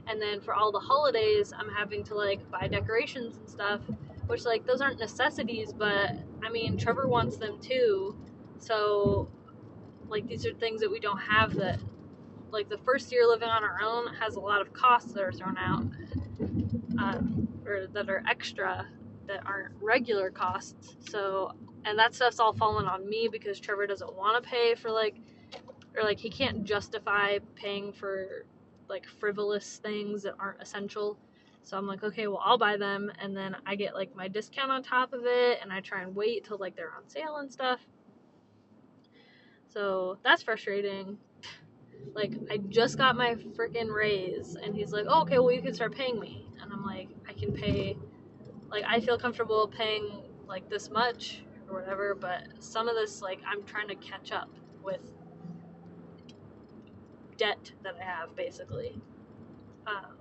And 0.08 0.22
then 0.22 0.42
for 0.42 0.54
all 0.54 0.72
the 0.72 0.80
holidays, 0.80 1.54
I'm 1.58 1.70
having 1.70 2.04
to 2.06 2.16
like 2.16 2.50
buy 2.52 2.68
decorations 2.68 3.38
and 3.38 3.50
stuff, 3.50 3.80
which 4.28 4.44
like 4.44 4.66
those 4.66 4.82
aren't 4.82 5.00
necessities, 5.00 5.72
but 5.72 6.12
I 6.44 6.50
mean, 6.52 6.78
Trevor 6.78 7.08
wants 7.08 7.38
them 7.38 7.60
too. 7.62 8.18
So 8.60 9.30
like 10.10 10.28
these 10.28 10.46
are 10.46 10.54
things 10.54 10.82
that 10.82 10.92
we 10.92 11.00
don't 11.00 11.20
have 11.20 11.56
that 11.56 11.80
like 12.52 12.68
the 12.68 12.78
first 12.80 13.12
year 13.14 13.26
living 13.26 13.48
on 13.48 13.64
our 13.64 13.80
own 13.82 14.14
has 14.16 14.36
a 14.36 14.40
lot 14.40 14.60
of 14.60 14.74
costs 14.74 15.14
that 15.14 15.24
are 15.24 15.32
thrown 15.32 15.58
out 15.58 15.86
um, 16.98 17.48
or 17.66 17.88
that 17.94 18.10
are 18.10 18.24
extra 18.30 18.88
that 19.28 19.46
aren't 19.46 19.74
regular 19.82 20.30
costs. 20.30 20.96
So 21.10 21.52
and 21.86 21.98
that 21.98 22.14
stuff's 22.14 22.40
all 22.40 22.54
fallen 22.54 22.86
on 22.86 23.08
me 23.08 23.30
because 23.32 23.60
trevor 23.60 23.88
doesn't 23.88 24.16
want 24.16 24.44
to 24.44 24.50
pay 24.50 24.76
for 24.76 24.92
like 24.92 25.16
or 25.96 26.04
like 26.04 26.20
he 26.20 26.30
can't 26.30 26.64
justify 26.64 27.40
paying 27.56 27.94
for 27.94 28.46
like 28.90 29.06
frivolous 29.08 29.80
things 29.84 30.24
that 30.24 30.36
aren't 30.40 30.62
essential. 30.62 31.18
So 31.64 31.78
i'm 31.78 31.86
like 31.86 32.04
okay 32.04 32.28
well 32.28 32.42
i'll 32.44 32.58
buy 32.58 32.78
them 32.78 33.12
and 33.20 33.38
then 33.38 33.56
i 33.68 33.76
get 33.76 33.94
like 33.94 34.16
my 34.16 34.28
discount 34.28 34.72
on 34.72 34.82
top 34.82 35.14
of 35.14 35.22
it 35.26 35.60
and 35.62 35.72
i 35.72 35.80
try 35.80 36.02
and 36.02 36.16
wait 36.16 36.44
till 36.44 36.58
like 36.58 36.76
they're 36.76 36.94
on 36.96 37.08
sale 37.08 37.38
and 37.38 37.52
stuff. 37.52 37.80
So 39.70 40.18
that's 40.24 40.44
frustrating. 40.44 41.18
Like, 42.14 42.34
I 42.50 42.58
just 42.58 42.98
got 42.98 43.16
my 43.16 43.36
freaking 43.36 43.94
raise, 43.94 44.56
and 44.56 44.76
he's 44.76 44.92
like, 44.92 45.06
oh, 45.08 45.22
okay, 45.22 45.40
well, 45.40 45.52
you 45.52 45.62
can 45.62 45.74
start 45.74 45.96
paying 45.96 46.20
me. 46.20 46.48
And 46.62 46.72
I'm 46.72 46.84
like, 46.86 47.10
I 47.28 47.34
can 47.34 47.54
pay, 47.54 47.98
like, 48.70 48.84
I 48.88 49.00
feel 49.00 49.18
comfortable 49.18 49.68
paying, 49.68 50.24
like, 50.48 50.70
this 50.70 50.90
much 50.90 51.44
or 51.70 51.80
whatever, 51.80 52.14
but 52.14 52.44
some 52.60 52.88
of 52.90 52.96
this, 52.96 53.22
like, 53.22 53.40
I'm 53.48 53.64
trying 53.64 53.88
to 53.88 53.96
catch 53.96 54.32
up 54.32 54.50
with 54.84 55.00
debt 57.38 57.72
that 57.84 57.96
I 58.00 58.04
have, 58.04 58.36
basically. 58.36 59.00
Um, 59.88 60.18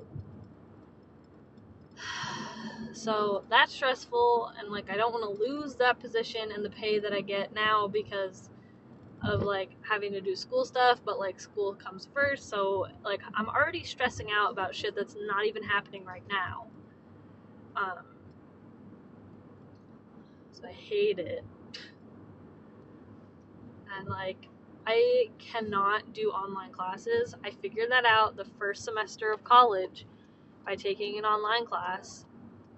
so 2.92 3.44
that's 3.50 3.74
stressful, 3.74 4.52
and, 4.58 4.70
like, 4.70 4.90
I 4.90 4.96
don't 4.96 5.12
want 5.12 5.24
to 5.24 5.44
lose 5.44 5.74
that 5.76 5.98
position 5.98 6.52
and 6.52 6.64
the 6.64 6.70
pay 6.70 7.00
that 7.00 7.12
I 7.12 7.20
get 7.20 7.52
now 7.52 7.88
because 7.88 8.48
of 9.22 9.42
like 9.42 9.70
having 9.82 10.12
to 10.12 10.20
do 10.20 10.34
school 10.34 10.64
stuff, 10.64 11.00
but 11.04 11.18
like 11.18 11.38
school 11.40 11.74
comes 11.74 12.08
first. 12.14 12.48
So 12.48 12.86
like 13.04 13.20
I'm 13.34 13.48
already 13.48 13.84
stressing 13.84 14.28
out 14.30 14.52
about 14.52 14.74
shit 14.74 14.94
that's 14.94 15.16
not 15.26 15.46
even 15.46 15.62
happening 15.62 16.04
right 16.04 16.22
now. 16.28 16.66
Um, 17.76 18.04
so 20.52 20.66
I 20.68 20.72
hate 20.72 21.18
it. 21.18 21.44
And 23.98 24.08
like 24.08 24.46
I 24.86 25.30
cannot 25.38 26.14
do 26.14 26.30
online 26.30 26.72
classes. 26.72 27.34
I 27.44 27.50
figured 27.50 27.90
that 27.90 28.06
out 28.06 28.36
the 28.36 28.46
first 28.58 28.84
semester 28.84 29.32
of 29.32 29.44
college 29.44 30.06
by 30.64 30.74
taking 30.74 31.18
an 31.18 31.24
online 31.24 31.66
class 31.66 32.24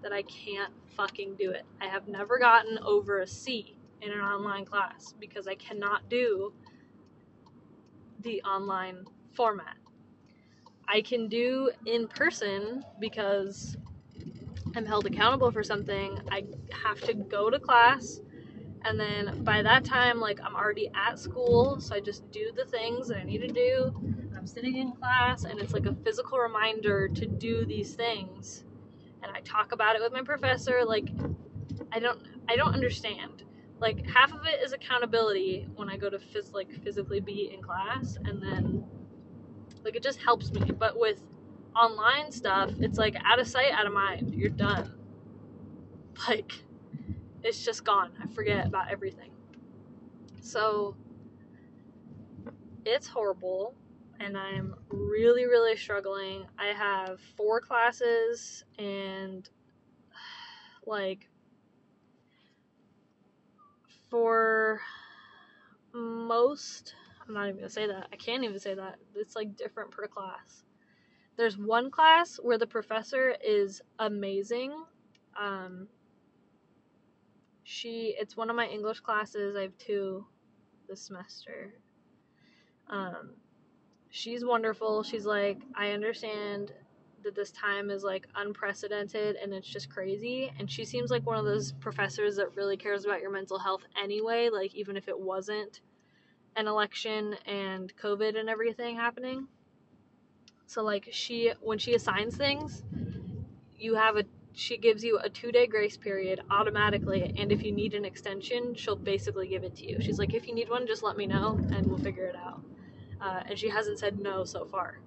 that 0.03 0.13
I 0.13 0.23
can't 0.23 0.73
fucking 0.97 1.37
do 1.39 1.53
it. 1.53 1.65
I 1.81 1.87
have 1.87 2.09
never 2.09 2.39
gotten 2.39 2.79
over 2.85 3.21
a 3.21 3.27
C 3.27 3.77
in 4.03 4.13
an 4.13 4.21
online 4.21 4.65
class 4.65 5.15
because 5.19 5.47
I 5.47 5.55
cannot 5.55 6.09
do 6.09 6.53
the 8.21 8.43
online 8.43 9.05
format. 9.33 9.77
I 10.89 11.01
can 11.01 11.29
do 11.29 11.71
in 11.87 12.09
person 12.09 12.85
because 13.01 13.77
I'm 14.75 14.85
held 14.85 15.07
accountable 15.07 15.51
for 15.51 15.63
something. 15.63 16.19
I 16.31 16.45
have 16.85 17.01
to 17.03 17.15
go 17.15 17.51
to 17.51 17.59
class 17.59 18.21
and 18.85 18.99
then 18.99 19.45
by 19.45 19.63
that 19.63 19.85
time 19.85 20.21
like 20.21 20.41
I'm 20.43 20.57
already 20.57 20.91
at 20.95 21.19
school, 21.19 21.81
so 21.81 21.95
I 21.95 22.01
just 22.01 22.31
do 22.33 22.53
the 22.55 22.65
things 22.65 23.09
that 23.09 23.19
I 23.19 23.25
need 23.25 23.39
to 23.39 23.49
do. 23.49 23.93
I'm 24.37 24.47
sitting 24.47 24.77
in 24.77 24.93
class 24.93 25.45
and 25.45 25.61
it's 25.61 25.73
like 25.73 25.87
a 25.87 25.95
physical 25.95 26.39
reminder 26.39 27.09
to 27.09 27.27
do 27.27 27.65
these 27.65 27.95
things. 27.95 28.65
And 29.23 29.31
I 29.33 29.41
talk 29.41 29.71
about 29.73 29.95
it 29.95 30.03
with 30.03 30.13
my 30.13 30.23
professor 30.23 30.83
like 30.85 31.09
I 31.93 32.01
don't 32.01 32.21
I 32.49 32.57
don't 32.57 32.75
understand 32.75 33.45
like 33.83 34.09
half 34.09 34.33
of 34.33 34.47
it 34.47 34.63
is 34.63 34.73
accountability 34.73 35.67
when 35.75 35.91
I 35.91 35.97
go 35.97 36.09
to 36.09 36.19
phys- 36.19 36.55
like 36.55 36.71
physically 36.85 37.19
be 37.19 37.53
in 37.53 37.61
class 37.61 38.17
and 38.25 38.41
then 38.41 38.85
like 39.85 39.97
it 39.97 40.05
just 40.05 40.23
helps 40.23 40.53
me. 40.53 40.71
But 40.71 40.99
with 40.99 41.21
online 41.75 42.31
stuff 42.31 42.71
it's 42.79 42.97
like 42.97 43.17
out 43.25 43.41
of 43.41 43.49
sight 43.49 43.73
out 43.73 43.87
of 43.87 43.93
mind. 43.93 44.33
You're 44.35 44.51
done. 44.51 44.95
Like 46.29 46.53
it's 47.43 47.65
just 47.65 47.85
gone. 47.85 48.13
I 48.23 48.29
forget 48.29 48.65
about 48.69 48.89
everything. 48.89 49.33
So 50.41 50.95
it's 52.85 53.09
horrible 53.09 53.75
and 54.21 54.39
I'm 54.39 54.77
really 54.91 55.47
really 55.47 55.77
struggling. 55.77 56.47
I 56.57 56.67
have 56.67 57.19
four 57.37 57.61
classes 57.61 58.65
and 58.79 59.51
like 60.87 61.29
for 64.13 64.79
most 65.95 66.95
I'm 67.27 67.33
not 67.33 67.49
even 67.49 67.57
gonna 67.61 67.71
say 67.71 67.87
that. 67.87 68.09
I 68.13 68.17
can't 68.17 68.45
even 68.45 68.59
say 68.59 68.75
that. 68.75 68.97
It's 69.15 69.35
like 69.35 69.57
different 69.57 69.91
per 69.91 70.07
class. 70.07 70.65
There's 71.37 71.57
one 71.57 71.91
class 71.91 72.37
where 72.37 72.59
the 72.59 72.67
professor 72.67 73.35
is 73.43 73.81
amazing. 73.99 74.75
Um, 75.41 75.89
she 77.63 78.15
it's 78.19 78.37
one 78.37 78.51
of 78.51 78.57
my 78.57 78.67
English 78.67 79.01
classes. 79.01 79.57
I 79.57 79.63
have 79.63 79.79
two 79.79 80.27
this 80.89 81.01
semester. 81.01 81.73
Um, 82.91 83.31
she's 84.11 84.45
wonderful. 84.45 85.05
She's 85.05 85.25
like, 85.25 85.63
I 85.75 85.93
understand 85.93 86.73
that 87.23 87.35
this 87.35 87.51
time 87.51 87.91
is 87.91 88.05
like 88.05 88.27
unprecedented 88.35 89.37
and 89.37 89.53
it's 89.53 89.69
just 89.69 89.91
crazy. 89.91 90.53
And 90.59 90.71
she 90.71 90.85
seems 90.85 91.11
like 91.11 91.27
one 91.27 91.39
of 91.39 91.45
those 91.45 91.73
professors 91.73 92.37
that 92.37 92.55
really 92.57 92.77
cares 92.77 93.05
about 93.05 93.21
your 93.21 93.31
mental 93.31 93.59
health 93.59 93.83
anyway, 94.01 94.49
like 94.53 94.75
even 94.75 94.97
if 94.97 95.09
it 95.09 95.19
wasn't 95.19 95.81
an 96.57 96.67
election 96.67 97.35
and 97.47 97.93
COVID 97.97 98.39
and 98.39 98.49
everything 98.49 98.97
happening. 98.97 99.47
So 100.67 100.83
like 100.83 101.09
she 101.11 101.53
when 101.61 101.79
she 101.79 101.95
assigns 101.95 102.37
things, 102.37 102.83
you 103.79 103.95
have 103.95 104.17
a 104.17 104.25
she 104.55 104.77
gives 104.77 105.03
you 105.03 105.19
a 105.19 105.29
two 105.29 105.51
day 105.51 105.67
grace 105.67 105.97
period 105.97 106.41
automatically 106.51 107.35
and 107.39 107.51
if 107.51 107.63
you 107.63 107.73
need 107.73 107.95
an 107.95 108.05
extension 108.05 108.75
she'll 108.75 108.97
basically 108.97 109.49
give 109.49 109.65
it 109.65 109.75
to 109.75 109.89
you 109.89 110.01
she's 110.01 110.19
like 110.19 110.35
if 110.35 110.47
you 110.47 110.55
need 110.55 110.69
one 110.69 110.87
just 110.87 111.03
let 111.03 111.17
me 111.17 111.27
know 111.27 111.59
and 111.75 111.87
we'll 111.87 111.99
figure 111.99 112.27
it 112.27 112.37
out 112.37 112.61
uh, 113.21 113.43
and 113.47 113.59
she 113.59 113.69
hasn't 113.69 113.99
said 113.99 114.19
no 114.19 114.45
so 114.45 114.65
far 114.65 114.99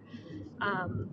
um, 0.62 1.10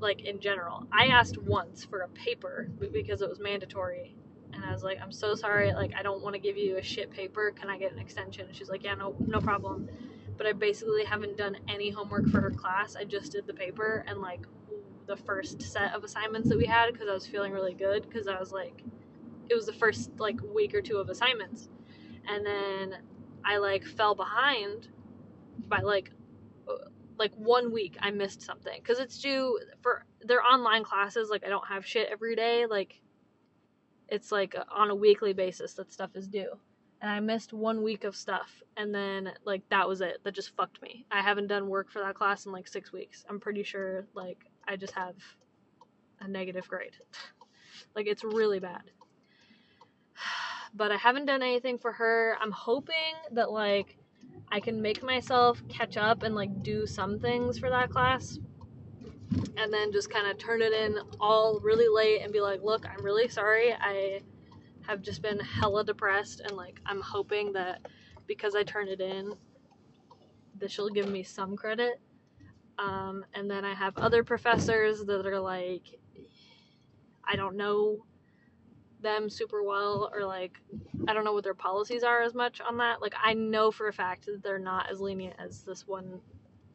like 0.00 0.22
in 0.22 0.40
general. 0.40 0.86
I 0.92 1.06
asked 1.06 1.38
once 1.38 1.84
for 1.84 2.00
a 2.00 2.08
paper 2.08 2.68
because 2.92 3.22
it 3.22 3.28
was 3.28 3.40
mandatory. 3.40 4.16
And 4.52 4.64
I 4.64 4.72
was 4.72 4.82
like, 4.82 4.98
I'm 5.00 5.12
so 5.12 5.34
sorry, 5.34 5.72
like 5.72 5.92
I 5.96 6.02
don't 6.02 6.22
want 6.22 6.34
to 6.34 6.40
give 6.40 6.56
you 6.56 6.76
a 6.76 6.82
shit 6.82 7.10
paper. 7.10 7.52
Can 7.52 7.70
I 7.70 7.78
get 7.78 7.92
an 7.92 7.98
extension? 7.98 8.46
And 8.46 8.56
she's 8.56 8.68
like, 8.68 8.82
Yeah, 8.82 8.94
no 8.94 9.14
no 9.26 9.40
problem. 9.40 9.88
But 10.36 10.46
I 10.46 10.52
basically 10.52 11.04
haven't 11.04 11.36
done 11.36 11.56
any 11.68 11.90
homework 11.90 12.28
for 12.28 12.40
her 12.40 12.50
class. 12.50 12.96
I 12.96 13.04
just 13.04 13.32
did 13.32 13.46
the 13.46 13.52
paper 13.54 14.04
and 14.08 14.20
like 14.20 14.46
the 15.06 15.16
first 15.16 15.60
set 15.62 15.92
of 15.94 16.04
assignments 16.04 16.48
that 16.48 16.56
we 16.56 16.66
had 16.66 16.92
because 16.92 17.08
I 17.08 17.12
was 17.12 17.26
feeling 17.26 17.52
really 17.52 17.74
good 17.74 18.08
because 18.08 18.26
I 18.28 18.38
was 18.38 18.52
like 18.52 18.82
it 19.48 19.54
was 19.54 19.66
the 19.66 19.72
first 19.72 20.10
like 20.18 20.38
week 20.54 20.74
or 20.74 20.80
two 20.80 20.96
of 20.96 21.08
assignments. 21.08 21.68
And 22.28 22.46
then 22.46 22.98
I 23.44 23.58
like 23.58 23.84
fell 23.84 24.14
behind 24.14 24.88
by 25.68 25.80
like 25.80 26.12
like 27.20 27.34
one 27.34 27.70
week 27.70 27.98
I 28.00 28.10
missed 28.10 28.40
something 28.40 28.80
because 28.82 28.98
it's 28.98 29.18
due 29.18 29.60
for 29.82 30.06
their 30.22 30.42
online 30.42 30.82
classes. 30.82 31.28
Like 31.28 31.44
I 31.44 31.50
don't 31.50 31.66
have 31.68 31.86
shit 31.86 32.08
every 32.10 32.34
day. 32.34 32.64
Like 32.64 32.98
it's 34.08 34.32
like 34.32 34.56
uh, 34.56 34.64
on 34.74 34.90
a 34.90 34.94
weekly 34.94 35.34
basis 35.34 35.74
that 35.74 35.92
stuff 35.92 36.10
is 36.16 36.26
due. 36.26 36.50
And 37.02 37.10
I 37.10 37.20
missed 37.20 37.52
one 37.52 37.82
week 37.82 38.04
of 38.04 38.16
stuff, 38.16 38.62
and 38.76 38.94
then 38.94 39.32
like 39.44 39.62
that 39.68 39.86
was 39.86 40.00
it. 40.00 40.18
That 40.24 40.34
just 40.34 40.56
fucked 40.56 40.82
me. 40.82 41.06
I 41.10 41.20
haven't 41.20 41.46
done 41.46 41.68
work 41.68 41.90
for 41.90 42.00
that 42.00 42.14
class 42.14 42.46
in 42.46 42.52
like 42.52 42.66
six 42.66 42.90
weeks. 42.90 43.24
I'm 43.28 43.38
pretty 43.38 43.62
sure 43.62 44.06
like 44.14 44.38
I 44.66 44.76
just 44.76 44.94
have 44.94 45.14
a 46.20 46.28
negative 46.28 46.66
grade. 46.68 46.96
like 47.94 48.06
it's 48.06 48.24
really 48.24 48.58
bad. 48.58 48.82
But 50.72 50.92
I 50.92 50.96
haven't 50.96 51.26
done 51.26 51.42
anything 51.42 51.78
for 51.78 51.90
her. 51.90 52.36
I'm 52.40 52.52
hoping 52.52 52.94
that 53.32 53.50
like 53.50 53.96
I 54.52 54.60
can 54.60 54.82
make 54.82 55.02
myself 55.02 55.62
catch 55.68 55.96
up 55.96 56.22
and 56.22 56.34
like 56.34 56.62
do 56.62 56.86
some 56.86 57.18
things 57.18 57.58
for 57.58 57.70
that 57.70 57.90
class 57.90 58.38
and 59.56 59.72
then 59.72 59.92
just 59.92 60.10
kind 60.10 60.26
of 60.26 60.38
turn 60.38 60.62
it 60.62 60.72
in 60.72 60.98
all 61.20 61.60
really 61.62 61.88
late 61.88 62.22
and 62.22 62.32
be 62.32 62.40
like, 62.40 62.62
look, 62.62 62.86
I'm 62.88 63.04
really 63.04 63.28
sorry. 63.28 63.72
I 63.72 64.22
have 64.86 65.02
just 65.02 65.22
been 65.22 65.38
hella 65.38 65.84
depressed, 65.84 66.40
and 66.40 66.56
like, 66.56 66.80
I'm 66.86 67.00
hoping 67.00 67.52
that 67.52 67.86
because 68.26 68.54
I 68.54 68.62
turned 68.62 68.88
it 68.88 69.00
in, 69.00 69.34
that 70.58 70.70
she'll 70.70 70.88
give 70.88 71.08
me 71.08 71.22
some 71.22 71.56
credit. 71.56 72.00
Um, 72.78 73.24
and 73.34 73.50
then 73.50 73.64
I 73.64 73.74
have 73.74 73.96
other 73.98 74.24
professors 74.24 75.04
that 75.04 75.26
are 75.26 75.40
like, 75.40 75.98
I 77.24 77.36
don't 77.36 77.56
know 77.56 78.04
them 79.02 79.30
super 79.30 79.62
well, 79.62 80.10
or 80.12 80.24
like, 80.24 80.58
I 81.08 81.14
don't 81.14 81.24
know 81.24 81.32
what 81.32 81.44
their 81.44 81.54
policies 81.54 82.02
are 82.02 82.22
as 82.22 82.34
much 82.34 82.60
on 82.60 82.78
that. 82.78 83.00
Like, 83.00 83.14
I 83.22 83.34
know 83.34 83.70
for 83.70 83.88
a 83.88 83.92
fact 83.92 84.26
that 84.26 84.42
they're 84.42 84.58
not 84.58 84.90
as 84.90 85.00
lenient 85.00 85.36
as 85.38 85.62
this 85.62 85.86
one 85.86 86.20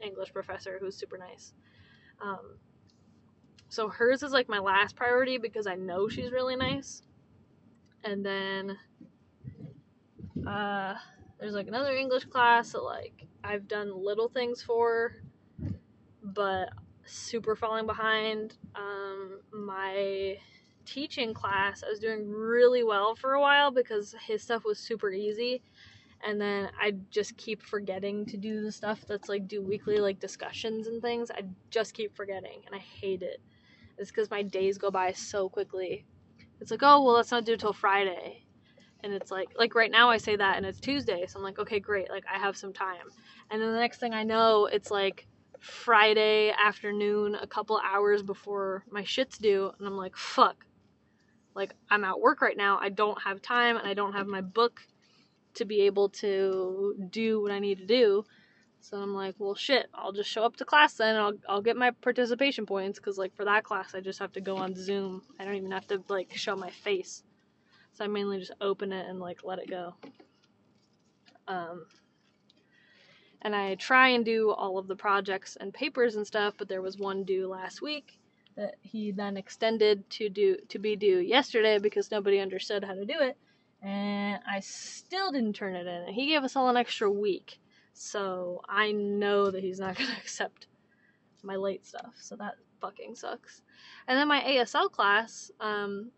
English 0.01 0.33
professor 0.33 0.77
who's 0.79 0.95
super 0.95 1.17
nice. 1.17 1.53
Um, 2.21 2.57
so 3.69 3.89
hers 3.89 4.23
is 4.23 4.31
like 4.31 4.47
my 4.47 4.59
last 4.59 4.95
priority 4.95 5.37
because 5.37 5.67
I 5.67 5.75
know 5.75 6.07
she's 6.07 6.31
really 6.31 6.55
nice. 6.55 7.01
And 8.03 8.25
then 8.25 8.77
uh, 10.47 10.95
there's 11.39 11.53
like 11.53 11.67
another 11.67 11.91
English 11.91 12.25
class 12.25 12.71
that 12.71 12.83
like 12.83 13.25
I've 13.43 13.67
done 13.67 13.91
little 13.95 14.29
things 14.29 14.61
for, 14.61 15.15
but 16.23 16.69
super 17.05 17.55
falling 17.55 17.85
behind. 17.85 18.55
Um, 18.75 19.39
my 19.51 20.37
teaching 20.85 21.33
class, 21.33 21.83
I 21.83 21.89
was 21.89 21.99
doing 21.99 22.29
really 22.29 22.83
well 22.83 23.15
for 23.15 23.33
a 23.33 23.41
while 23.41 23.71
because 23.71 24.15
his 24.25 24.41
stuff 24.41 24.63
was 24.65 24.79
super 24.79 25.11
easy 25.11 25.61
and 26.25 26.39
then 26.39 26.69
I 26.79 26.93
just 27.11 27.37
keep 27.37 27.61
forgetting 27.61 28.25
to 28.27 28.37
do 28.37 28.61
the 28.61 28.71
stuff 28.71 29.05
that's 29.07 29.29
like 29.29 29.47
due 29.47 29.61
weekly 29.61 29.99
like 29.99 30.19
discussions 30.19 30.87
and 30.87 31.01
things. 31.01 31.29
I 31.31 31.41
just 31.69 31.93
keep 31.93 32.15
forgetting 32.15 32.61
and 32.65 32.75
I 32.75 32.79
hate 32.79 33.21
it. 33.21 33.41
It's 33.97 34.11
because 34.11 34.29
my 34.29 34.41
days 34.41 34.77
go 34.77 34.91
by 34.91 35.11
so 35.11 35.49
quickly. 35.49 36.05
It's 36.59 36.71
like, 36.71 36.83
oh 36.83 37.03
well 37.03 37.15
let's 37.15 37.31
not 37.31 37.45
do 37.45 37.53
it 37.53 37.59
till 37.59 37.73
Friday. 37.73 38.43
And 39.03 39.13
it's 39.13 39.29
like 39.29 39.49
like 39.57 39.75
right 39.75 39.91
now 39.91 40.09
I 40.09 40.17
say 40.17 40.35
that 40.35 40.57
and 40.57 40.65
it's 40.65 40.79
Tuesday, 40.79 41.25
so 41.27 41.37
I'm 41.37 41.43
like, 41.43 41.59
okay, 41.59 41.79
great, 41.79 42.09
like 42.09 42.23
I 42.33 42.39
have 42.39 42.57
some 42.57 42.73
time. 42.73 43.07
And 43.51 43.61
then 43.61 43.73
the 43.73 43.79
next 43.79 43.99
thing 43.99 44.13
I 44.13 44.23
know, 44.23 44.65
it's 44.65 44.89
like 44.89 45.27
Friday 45.59 46.51
afternoon, 46.51 47.35
a 47.35 47.47
couple 47.47 47.79
hours 47.83 48.23
before 48.23 48.83
my 48.89 49.03
shit's 49.03 49.37
due, 49.37 49.71
and 49.77 49.87
I'm 49.87 49.97
like, 49.97 50.15
fuck. 50.15 50.65
Like 51.55 51.73
I'm 51.89 52.03
at 52.03 52.19
work 52.19 52.41
right 52.41 52.57
now, 52.57 52.77
I 52.79 52.89
don't 52.89 53.21
have 53.21 53.41
time 53.41 53.77
and 53.77 53.87
I 53.87 53.93
don't 53.93 54.13
have 54.13 54.27
my 54.27 54.41
book 54.41 54.81
to 55.55 55.65
be 55.65 55.81
able 55.81 56.09
to 56.09 56.95
do 57.09 57.41
what 57.41 57.51
I 57.51 57.59
need 57.59 57.77
to 57.79 57.85
do. 57.85 58.25
So 58.81 58.97
I'm 58.97 59.15
like, 59.15 59.35
well, 59.39 59.55
shit, 59.55 59.87
I'll 59.93 60.11
just 60.11 60.29
show 60.29 60.43
up 60.43 60.57
to 60.57 60.65
class 60.65 60.93
then. 60.95 61.15
I'll 61.15 61.33
I'll 61.47 61.61
get 61.61 61.77
my 61.77 61.91
participation 61.91 62.65
points 62.65 62.99
because 62.99 63.17
like 63.17 63.35
for 63.35 63.45
that 63.45 63.63
class, 63.63 63.95
I 63.95 64.01
just 64.01 64.19
have 64.19 64.33
to 64.33 64.41
go 64.41 64.57
on 64.57 64.75
Zoom. 64.75 65.23
I 65.39 65.45
don't 65.45 65.55
even 65.55 65.71
have 65.71 65.87
to 65.87 66.03
like 66.09 66.35
show 66.35 66.55
my 66.55 66.69
face. 66.69 67.23
So 67.93 68.03
I 68.03 68.07
mainly 68.07 68.37
just 68.37 68.51
open 68.59 68.91
it 68.91 69.07
and 69.07 69.19
like 69.19 69.39
let 69.43 69.59
it 69.59 69.69
go. 69.69 69.95
Um, 71.47 71.85
and 73.41 73.55
I 73.55 73.75
try 73.75 74.09
and 74.09 74.25
do 74.25 74.51
all 74.51 74.77
of 74.77 74.87
the 74.87 74.95
projects 74.95 75.55
and 75.59 75.73
papers 75.73 76.15
and 76.15 76.27
stuff, 76.27 76.55
but 76.57 76.67
there 76.67 76.81
was 76.81 76.97
one 76.97 77.23
due 77.23 77.47
last 77.47 77.81
week 77.81 78.19
that 78.55 78.75
he 78.81 79.11
then 79.11 79.37
extended 79.37 80.09
to 80.09 80.29
do 80.29 80.57
to 80.69 80.79
be 80.79 80.95
due 80.95 81.19
yesterday 81.19 81.77
because 81.77 82.11
nobody 82.11 82.39
understood 82.39 82.83
how 82.83 82.93
to 82.93 83.05
do 83.05 83.15
it 83.19 83.37
and 83.85 84.39
I 84.49 84.61
still 84.61 85.31
didn't 85.31 85.53
turn 85.53 85.75
it 85.75 85.85
in. 85.85 86.11
He 86.11 86.25
gave 86.27 86.43
us 86.43 86.55
all 86.55 86.69
an 86.69 86.77
extra 86.77 87.09
week, 87.09 87.59
so 87.93 88.61
I 88.67 88.91
know 88.91 89.51
that 89.51 89.63
he's 89.63 89.79
not 89.79 89.95
going 89.97 90.09
to 90.09 90.17
accept 90.17 90.67
my 91.43 91.55
late 91.55 91.85
stuff. 91.85 92.15
So 92.19 92.35
that 92.37 92.55
fucking 92.81 93.15
sucks. 93.15 93.61
And 94.07 94.17
then 94.17 94.27
my 94.27 94.41
ASL 94.41 94.91
class, 94.91 95.51
um, 95.59 96.09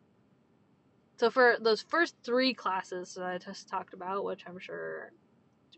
so 1.17 1.29
for 1.29 1.57
those 1.59 1.81
first 1.81 2.15
three 2.23 2.53
classes 2.53 3.15
that 3.15 3.25
I 3.25 3.37
just 3.37 3.67
talked 3.67 3.93
about, 3.93 4.23
which 4.23 4.45
I'm 4.47 4.59
sure 4.59 5.11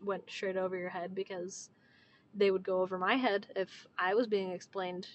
went 0.04 0.30
straight 0.30 0.56
over 0.56 0.76
your 0.76 0.90
head 0.90 1.14
because 1.14 1.70
they 2.34 2.52
would 2.52 2.62
go 2.62 2.82
over 2.82 2.98
my 2.98 3.16
head 3.16 3.48
if 3.56 3.86
I 3.98 4.14
was 4.14 4.28
being 4.28 4.52
explained 4.52 5.08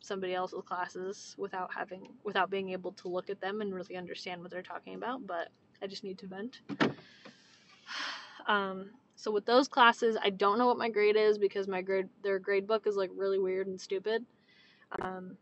somebody 0.00 0.34
else's 0.34 0.62
classes 0.64 1.34
without 1.38 1.70
having 1.74 2.08
without 2.24 2.50
being 2.50 2.70
able 2.70 2.92
to 2.92 3.08
look 3.08 3.30
at 3.30 3.40
them 3.40 3.60
and 3.60 3.74
really 3.74 3.96
understand 3.96 4.40
what 4.40 4.50
they're 4.50 4.62
talking 4.62 4.94
about 4.94 5.26
but 5.26 5.48
I 5.82 5.86
just 5.86 6.04
need 6.04 6.18
to 6.18 6.26
vent. 6.26 6.60
Um, 8.48 8.90
so 9.16 9.32
with 9.32 9.44
those 9.44 9.66
classes, 9.66 10.16
I 10.22 10.30
don't 10.30 10.56
know 10.56 10.68
what 10.68 10.78
my 10.78 10.88
grade 10.88 11.16
is 11.16 11.36
because 11.36 11.66
my 11.66 11.82
grade 11.82 12.08
their 12.22 12.38
grade 12.38 12.64
book 12.64 12.86
is 12.86 12.94
like 12.94 13.10
really 13.16 13.40
weird 13.40 13.66
and 13.66 13.80
stupid. 13.80 14.24
Um, 15.00 15.36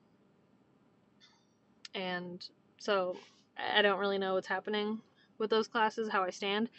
and 1.94 2.48
so 2.78 3.16
I 3.58 3.82
don't 3.82 3.98
really 3.98 4.16
know 4.16 4.34
what's 4.34 4.46
happening 4.46 5.00
with 5.38 5.50
those 5.50 5.68
classes, 5.68 6.08
how 6.08 6.22
I 6.22 6.30
stand. 6.30 6.70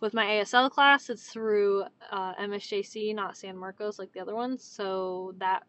With 0.00 0.14
my 0.14 0.24
ASL 0.24 0.70
class, 0.70 1.10
it's 1.10 1.28
through 1.28 1.84
uh, 2.10 2.34
MSJC, 2.34 3.14
not 3.14 3.36
San 3.36 3.56
Marcos 3.56 3.98
like 3.98 4.12
the 4.12 4.20
other 4.20 4.34
ones, 4.34 4.62
so 4.62 5.34
that 5.38 5.64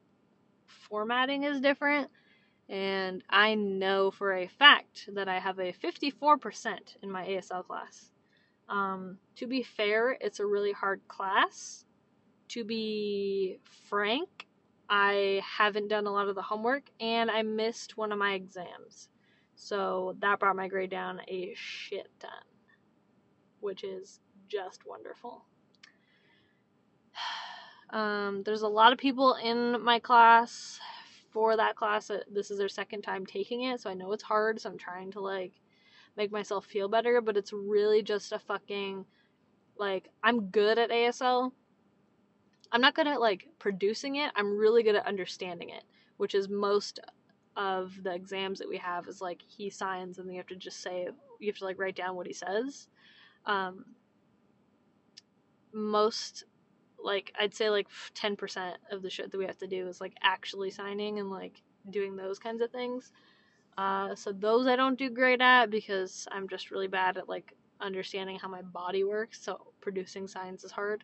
formatting 0.68 1.44
is 1.44 1.62
different 1.62 2.10
and 2.70 3.24
I 3.30 3.56
know 3.56 4.12
for 4.12 4.34
a 4.34 4.48
fact 4.48 5.10
that 5.14 5.30
I 5.30 5.40
have 5.40 5.60
a 5.60 5.74
54% 5.74 6.80
in 7.02 7.10
my 7.10 7.26
ASL 7.26 7.66
class. 7.66 8.12
Um, 8.68 9.18
to 9.38 9.48
be 9.48 9.64
fair, 9.64 10.18
it's 10.20 10.42
a 10.42 10.46
really 10.46 10.74
hard 10.74 11.02
class. 11.08 11.86
To 12.50 12.66
be 12.66 13.60
frank, 13.90 14.48
I 14.90 15.42
haven't 15.46 15.88
done 15.88 16.08
a 16.08 16.12
lot 16.12 16.28
of 16.28 16.36
the 16.36 16.42
homework 16.42 16.90
and 17.00 17.32
I 17.32 17.42
missed 17.42 17.98
one 17.98 18.12
of 18.12 18.20
my 18.20 18.34
exams. 18.34 19.10
So 19.56 20.16
that 20.20 20.40
brought 20.40 20.56
my 20.56 20.68
grade 20.68 20.92
down 20.92 21.22
a 21.28 21.54
shit 21.56 22.08
ton, 22.20 22.32
which 23.62 23.84
is 23.84 24.20
just 24.50 24.86
wonderful. 24.86 25.46
Um, 27.90 28.44
there's 28.44 28.64
a 28.64 28.68
lot 28.68 28.92
of 28.92 28.98
people 28.98 29.36
in 29.36 29.82
my 29.82 30.00
class 30.00 30.80
for 31.32 31.56
that 31.56 31.76
class. 31.76 32.12
This 32.32 32.52
is 32.52 32.58
their 32.58 32.70
second 32.70 33.02
time 33.02 33.26
taking 33.26 33.64
it, 33.64 33.82
so 33.82 33.90
I 33.90 33.94
know 33.94 34.12
it's 34.12 34.24
hard. 34.24 34.60
So 34.60 34.70
I'm 34.70 34.78
trying 34.78 35.12
to 35.12 35.20
like 35.20 35.54
make 36.18 36.32
myself 36.32 36.66
feel 36.66 36.88
better, 36.88 37.22
but 37.22 37.38
it's 37.38 37.54
really 37.54 38.02
just 38.02 38.32
a 38.32 38.40
fucking 38.40 39.06
like 39.78 40.10
I'm 40.24 40.48
good 40.48 40.78
at 40.78 40.90
ASL. 40.90 41.52
I'm 42.72 42.82
not 42.82 42.96
good 42.96 43.08
at 43.08 43.22
like 43.22 43.48
producing 43.60 44.16
it. 44.16 44.32
I'm 44.36 44.58
really 44.58 44.84
good 44.84 44.96
at 44.96 45.06
understanding 45.06 45.70
it, 45.70 45.84
which 46.18 46.36
is 46.36 46.50
most 46.50 47.00
of 47.56 48.04
the 48.04 48.14
exams 48.14 48.60
that 48.60 48.70
we 48.70 48.78
have 48.78 49.08
is 49.08 49.22
like 49.22 49.42
he 49.42 49.70
signs 49.70 50.20
and 50.20 50.30
you 50.30 50.38
have 50.38 50.48
to 50.48 50.56
just 50.56 50.82
say 50.82 51.08
you 51.40 51.48
have 51.48 51.58
to 51.58 51.66
like 51.66 51.80
write 51.80 51.96
down 51.96 52.16
what 52.16 52.28
he 52.28 52.34
says. 52.34 52.88
Um, 53.46 53.86
most 55.74 56.44
like 57.02 57.34
I'd 57.40 57.54
say 57.54 57.70
like 57.70 57.88
10% 58.16 58.74
of 58.92 59.02
the 59.02 59.10
shit 59.10 59.32
that 59.32 59.38
we 59.38 59.46
have 59.46 59.58
to 59.60 59.68
do 59.68 59.88
is 59.88 60.02
like 60.02 60.14
actually 60.22 60.72
signing 60.72 61.20
and 61.20 61.30
like 61.30 61.62
doing 61.90 62.16
those 62.16 62.40
kinds 62.40 62.62
of 62.62 62.72
things. 62.72 63.12
Uh, 63.78 64.16
so 64.16 64.32
those 64.32 64.68
I 64.68 64.76
don't 64.76 64.98
do 64.98 65.10
great 65.10 65.42
at 65.42 65.70
because 65.70 66.28
I'm 66.32 66.50
just 66.50 66.72
really 66.72 66.88
bad 66.88 67.18
at 67.18 67.30
like 67.30 67.54
understanding 67.80 68.40
how 68.40 68.48
my 68.48 68.62
body 68.62 69.04
works. 69.04 69.42
So 69.42 69.74
producing 69.82 70.28
signs 70.28 70.64
is 70.64 70.72
hard, 70.72 71.04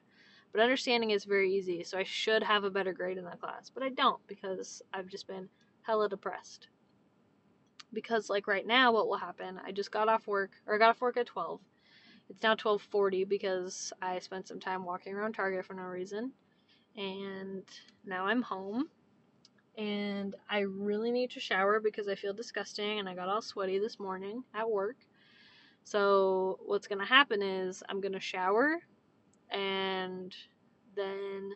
but 0.51 0.61
understanding 0.61 1.11
is 1.11 1.25
very 1.25 1.53
easy. 1.53 1.83
So 1.83 1.97
I 1.97 2.03
should 2.03 2.43
have 2.43 2.63
a 2.63 2.71
better 2.71 2.93
grade 2.93 3.17
in 3.17 3.25
that 3.25 3.39
class, 3.39 3.69
but 3.73 3.83
I 3.83 3.89
don't 3.89 4.25
because 4.27 4.81
I've 4.93 5.07
just 5.07 5.27
been 5.27 5.49
hella 5.83 6.09
depressed. 6.09 6.67
Because 7.91 8.29
like 8.29 8.47
right 8.47 8.65
now, 8.65 8.91
what 8.91 9.07
will 9.07 9.17
happen? 9.17 9.59
I 9.63 9.71
just 9.71 9.91
got 9.91 10.09
off 10.09 10.25
work, 10.25 10.51
or 10.65 10.73
I 10.73 10.77
got 10.79 10.89
off 10.89 11.01
work 11.01 11.17
at 11.17 11.27
12. 11.27 11.61
It's 12.29 12.41
now 12.43 12.55
12:40 12.55 13.27
because 13.27 13.93
I 14.01 14.19
spent 14.19 14.47
some 14.47 14.59
time 14.59 14.85
walking 14.85 15.13
around 15.13 15.33
Target 15.33 15.65
for 15.65 15.73
no 15.73 15.83
reason. 15.83 16.31
And 16.95 17.63
now 18.05 18.25
I'm 18.25 18.41
home. 18.41 18.89
And 19.77 20.35
I 20.49 20.59
really 20.59 21.11
need 21.11 21.31
to 21.31 21.39
shower 21.39 21.79
because 21.79 22.07
I 22.07 22.15
feel 22.15 22.33
disgusting 22.33 22.99
and 22.99 23.09
I 23.09 23.15
got 23.15 23.29
all 23.29 23.41
sweaty 23.41 23.79
this 23.79 23.99
morning 23.99 24.43
at 24.53 24.69
work. 24.69 24.97
So 25.83 26.59
what's 26.65 26.87
going 26.87 26.99
to 26.99 27.05
happen 27.05 27.41
is 27.41 27.83
I'm 27.89 27.99
going 27.99 28.13
to 28.13 28.19
shower 28.19 28.79
and 29.49 30.35
then 30.95 31.51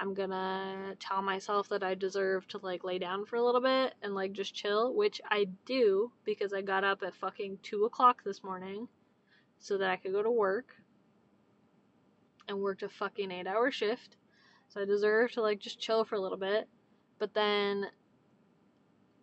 I'm 0.00 0.14
gonna 0.14 0.94
tell 1.00 1.22
myself 1.22 1.68
that 1.70 1.82
I 1.82 1.94
deserve 1.94 2.46
to 2.48 2.58
like 2.58 2.84
lay 2.84 2.98
down 2.98 3.24
for 3.24 3.36
a 3.36 3.44
little 3.44 3.60
bit 3.60 3.94
and 4.02 4.14
like 4.14 4.32
just 4.32 4.54
chill, 4.54 4.94
which 4.94 5.20
I 5.28 5.48
do 5.66 6.12
because 6.24 6.52
I 6.52 6.62
got 6.62 6.84
up 6.84 7.02
at 7.02 7.16
fucking 7.16 7.58
two 7.62 7.84
o'clock 7.84 8.22
this 8.24 8.44
morning 8.44 8.88
so 9.58 9.78
that 9.78 9.90
I 9.90 9.96
could 9.96 10.12
go 10.12 10.22
to 10.22 10.30
work 10.30 10.74
and 12.48 12.60
worked 12.60 12.82
a 12.82 12.88
fucking 12.88 13.30
eight 13.30 13.46
hour 13.46 13.70
shift. 13.70 14.16
So 14.68 14.80
I 14.80 14.84
deserve 14.84 15.32
to 15.32 15.42
like 15.42 15.58
just 15.58 15.78
chill 15.78 16.04
for 16.04 16.16
a 16.16 16.20
little 16.20 16.38
bit. 16.38 16.68
But 17.18 17.34
then 17.34 17.86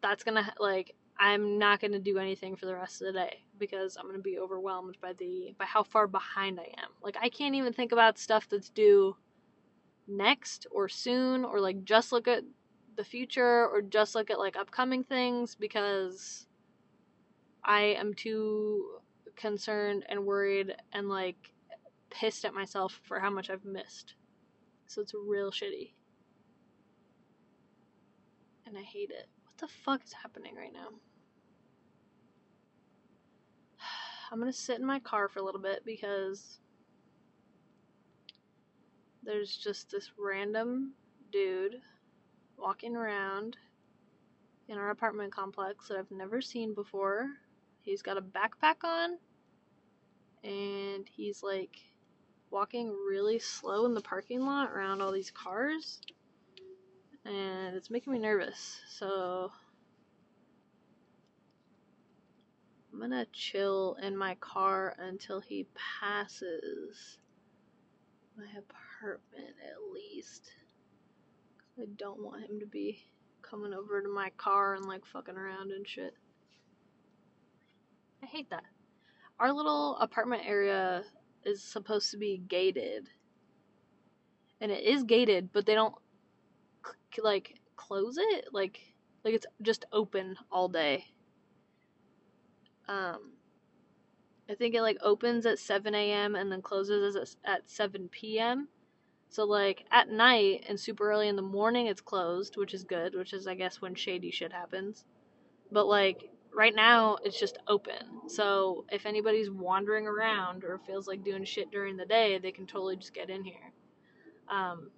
that's 0.02 0.24
gonna 0.24 0.54
like 0.60 0.96
I'm 1.18 1.58
not 1.58 1.80
gonna 1.80 2.00
do 2.00 2.18
anything 2.18 2.56
for 2.56 2.66
the 2.66 2.76
rest 2.76 3.02
of 3.02 3.08
the 3.08 3.20
day 3.20 3.44
because 3.58 3.98
I'm 3.98 4.06
gonna 4.08 4.20
be 4.20 4.38
overwhelmed 4.38 4.98
by 5.02 5.14
the 5.14 5.56
by 5.58 5.66
how 5.66 5.84
far 5.84 6.08
behind 6.08 6.60
I 6.60 6.74
am. 6.78 6.90
Like 7.02 7.18
I 7.22 7.30
can't 7.30 7.56
even 7.56 7.74
think 7.74 7.92
about 7.92 8.18
stuff 8.18 8.48
that's 8.50 8.70
due 8.70 9.16
next 10.08 10.68
or 10.72 10.88
soon 10.88 11.46
or 11.46 11.60
like 11.60 11.84
just 11.84 12.12
look 12.12 12.28
at 12.28 12.44
the 12.96 13.04
future 13.04 13.68
or 13.68 13.82
just 13.82 14.16
look 14.16 14.30
at 14.30 14.40
like 14.40 14.56
upcoming 14.56 15.04
things 15.04 15.56
because 15.56 16.48
I 17.64 17.82
am 17.82 18.14
too 18.14 19.00
concerned 19.36 20.06
and 20.10 20.26
worried 20.26 20.76
and 20.94 21.10
like 21.10 21.52
pissed 22.10 22.46
at 22.46 22.54
myself 22.54 23.00
for 23.04 23.20
how 23.20 23.30
much 23.30 23.50
I've 23.50 23.66
missed. 23.66 24.16
So 24.88 25.02
it's 25.02 25.14
real 25.14 25.52
shitty. 25.52 25.92
And 28.66 28.78
I 28.78 28.82
hate 28.82 29.12
it. 29.12 29.28
What 29.44 29.58
the 29.58 29.68
fuck 29.68 30.04
is 30.04 30.14
happening 30.14 30.56
right 30.56 30.74
now? 30.74 30.90
I'm 34.32 34.40
gonna 34.40 34.54
sit 34.54 34.80
in 34.80 34.86
my 34.86 35.00
car 35.00 35.28
for 35.28 35.40
a 35.40 35.44
little 35.44 35.62
bit 35.62 35.84
because 35.86 36.60
there's 39.24 39.56
just 39.56 39.92
this 39.92 40.12
random 40.18 40.94
dude 41.32 41.76
walking 42.58 42.96
around 42.96 43.58
in 44.68 44.78
our 44.78 44.92
apartment 44.92 45.34
complex 45.34 45.88
that 45.88 45.98
I've 45.98 46.12
never 46.12 46.42
seen 46.42 46.74
before. 46.74 47.28
He's 47.86 48.02
got 48.02 48.18
a 48.18 48.22
backpack 48.22 48.84
on 48.84 49.20
and 50.44 51.08
he's 51.08 51.44
like 51.44 51.78
walking 52.50 52.90
really 52.90 53.38
slow 53.38 53.86
in 53.86 53.94
the 53.94 54.02
parking 54.02 54.42
lot 54.42 54.72
around 54.72 55.02
all 55.02 55.12
these 55.12 55.30
cars 55.30 56.02
and 57.26 57.76
it's 57.76 57.92
making 57.92 58.12
me 58.12 58.18
nervous. 58.18 58.82
So 58.90 59.52
I'm 62.92 63.00
gonna 63.00 63.28
chill 63.34 63.98
in 64.02 64.18
my 64.18 64.34
car 64.36 64.96
until 64.98 65.40
he 65.40 65.68
passes 66.02 67.20
my 68.36 68.46
apartment 68.46 69.56
at 69.64 69.94
least. 69.94 70.52
I 71.80 71.84
don't 71.98 72.24
want 72.24 72.50
him 72.50 72.60
to 72.62 72.66
be 72.66 73.04
coming 73.44 73.74
over 73.74 74.02
to 74.02 74.10
my 74.10 74.32
car 74.38 74.74
and 74.74 74.86
like 74.86 75.06
fucking 75.06 75.38
around 75.38 75.72
and 75.72 75.88
shit. 75.88 76.16
I 78.26 78.28
hate 78.28 78.50
that. 78.50 78.64
Our 79.40 79.54
little 79.54 79.98
apartment 79.98 80.44
area 80.46 81.04
is 81.44 81.64
supposed 81.64 82.10
to 82.12 82.18
be 82.18 82.42
gated. 82.48 83.08
And 84.60 84.72
it 84.72 84.84
is 84.84 85.04
gated, 85.04 85.50
but 85.54 85.68
they 85.68 85.76
don't 85.76 85.94
like 87.24 87.60
close 87.76 88.18
it 88.18 88.46
like 88.52 88.80
like 89.24 89.34
it's 89.34 89.46
just 89.62 89.86
open 89.92 90.36
all 90.52 90.68
day. 90.68 91.06
Um 92.88 93.34
I 94.50 94.56
think 94.56 94.74
it 94.76 94.82
like 94.82 94.98
opens 95.02 95.46
at 95.46 95.60
7 95.60 95.94
a.m. 95.94 96.36
and 96.36 96.52
then 96.52 96.62
closes 96.62 97.36
at 97.46 97.70
7 97.70 98.10
p.m. 98.10 98.68
So 99.30 99.44
like 99.44 99.86
at 99.92 100.10
night 100.10 100.66
and 100.68 100.80
super 100.80 101.12
early 101.12 101.28
in 101.28 101.36
the 101.36 101.42
morning 101.42 101.88
it's 101.88 102.02
closed, 102.02 102.58
which 102.58 102.74
is 102.74 102.84
good, 102.84 103.14
which 103.16 103.34
is 103.34 103.46
I 103.46 103.54
guess 103.54 103.82
when 103.82 103.94
shady 103.94 104.32
shit 104.32 104.52
happens. 104.52 105.06
But 105.72 105.86
like 105.86 106.32
right 106.56 106.74
now 106.74 107.18
it's 107.24 107.40
just 107.40 107.58
open. 107.68 108.28
So 108.28 108.86
if 108.90 109.06
anybody's 109.06 109.52
wandering 109.52 110.08
around 110.08 110.64
or 110.64 110.80
feels 110.80 111.08
like 111.08 111.24
doing 111.24 111.44
shit 111.44 111.70
during 111.70 111.98
the 111.98 112.06
day, 112.06 112.40
they 112.40 112.52
can 112.52 112.66
totally 112.66 112.96
just 112.96 113.14
get 113.14 113.30
in 113.30 113.44
here. 113.44 113.74
Um, 114.50 114.90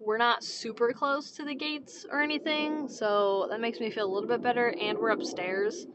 we're 0.00 0.18
not 0.18 0.42
super 0.42 0.92
close 0.92 1.30
to 1.32 1.44
the 1.44 1.54
gates 1.54 2.04
or 2.10 2.20
anything, 2.20 2.88
so 2.88 3.46
that 3.50 3.60
makes 3.60 3.80
me 3.80 3.90
feel 3.90 4.06
a 4.06 4.12
little 4.12 4.28
bit 4.28 4.42
better. 4.42 4.74
And 4.80 4.98
we're 4.98 5.10
upstairs, 5.10 5.86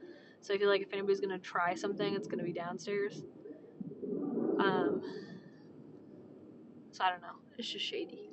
so 0.41 0.53
I 0.53 0.57
feel 0.57 0.69
like 0.69 0.81
if 0.81 0.93
anybody's 0.93 1.19
gonna 1.19 1.39
try 1.39 1.75
something, 1.75 2.15
it's 2.15 2.27
gonna 2.27 2.43
be 2.43 2.53
downstairs. 2.53 3.23
Um, 4.59 5.01
so 6.91 7.03
I 7.03 7.09
don't 7.09 7.21
know. 7.21 7.35
It's 7.57 7.69
just 7.69 7.85
shady. 7.85 8.29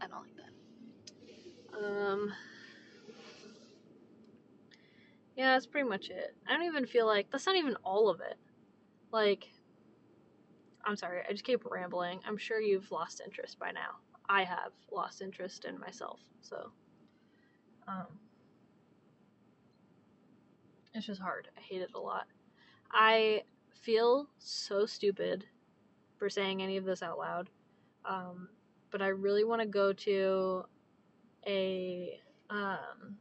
I 0.00 0.06
don't 0.06 0.22
like 0.22 0.36
that. 0.36 1.84
Um, 1.84 2.32
yeah, 5.36 5.52
that's 5.52 5.66
pretty 5.66 5.88
much 5.88 6.10
it. 6.10 6.34
I 6.48 6.52
don't 6.52 6.66
even 6.66 6.86
feel 6.86 7.06
like 7.06 7.30
that's 7.30 7.46
not 7.46 7.56
even 7.56 7.76
all 7.84 8.08
of 8.08 8.20
it. 8.20 8.36
Like, 9.12 9.48
I'm 10.84 10.96
sorry, 10.96 11.20
I 11.28 11.32
just 11.32 11.44
keep 11.44 11.64
rambling. 11.64 12.20
I'm 12.26 12.36
sure 12.36 12.60
you've 12.60 12.90
lost 12.90 13.20
interest 13.24 13.58
by 13.58 13.70
now. 13.70 13.96
I 14.28 14.44
have 14.44 14.72
lost 14.92 15.22
interest 15.22 15.64
in 15.64 15.78
myself, 15.78 16.20
so 16.40 16.70
um, 17.88 18.06
it's 20.94 21.06
just 21.06 21.20
hard. 21.20 21.48
I 21.56 21.60
hate 21.60 21.82
it 21.82 21.90
a 21.94 21.98
lot. 21.98 22.26
I 22.92 23.42
feel 23.82 24.28
so 24.38 24.86
stupid 24.86 25.44
for 26.16 26.28
saying 26.28 26.62
any 26.62 26.76
of 26.76 26.84
this 26.84 27.02
out 27.02 27.18
loud, 27.18 27.50
um, 28.04 28.48
but 28.90 29.02
I 29.02 29.08
really 29.08 29.44
want 29.44 29.62
to 29.62 29.66
go 29.66 29.92
to 29.92 30.64
a 31.46 32.20
um, 32.50 33.16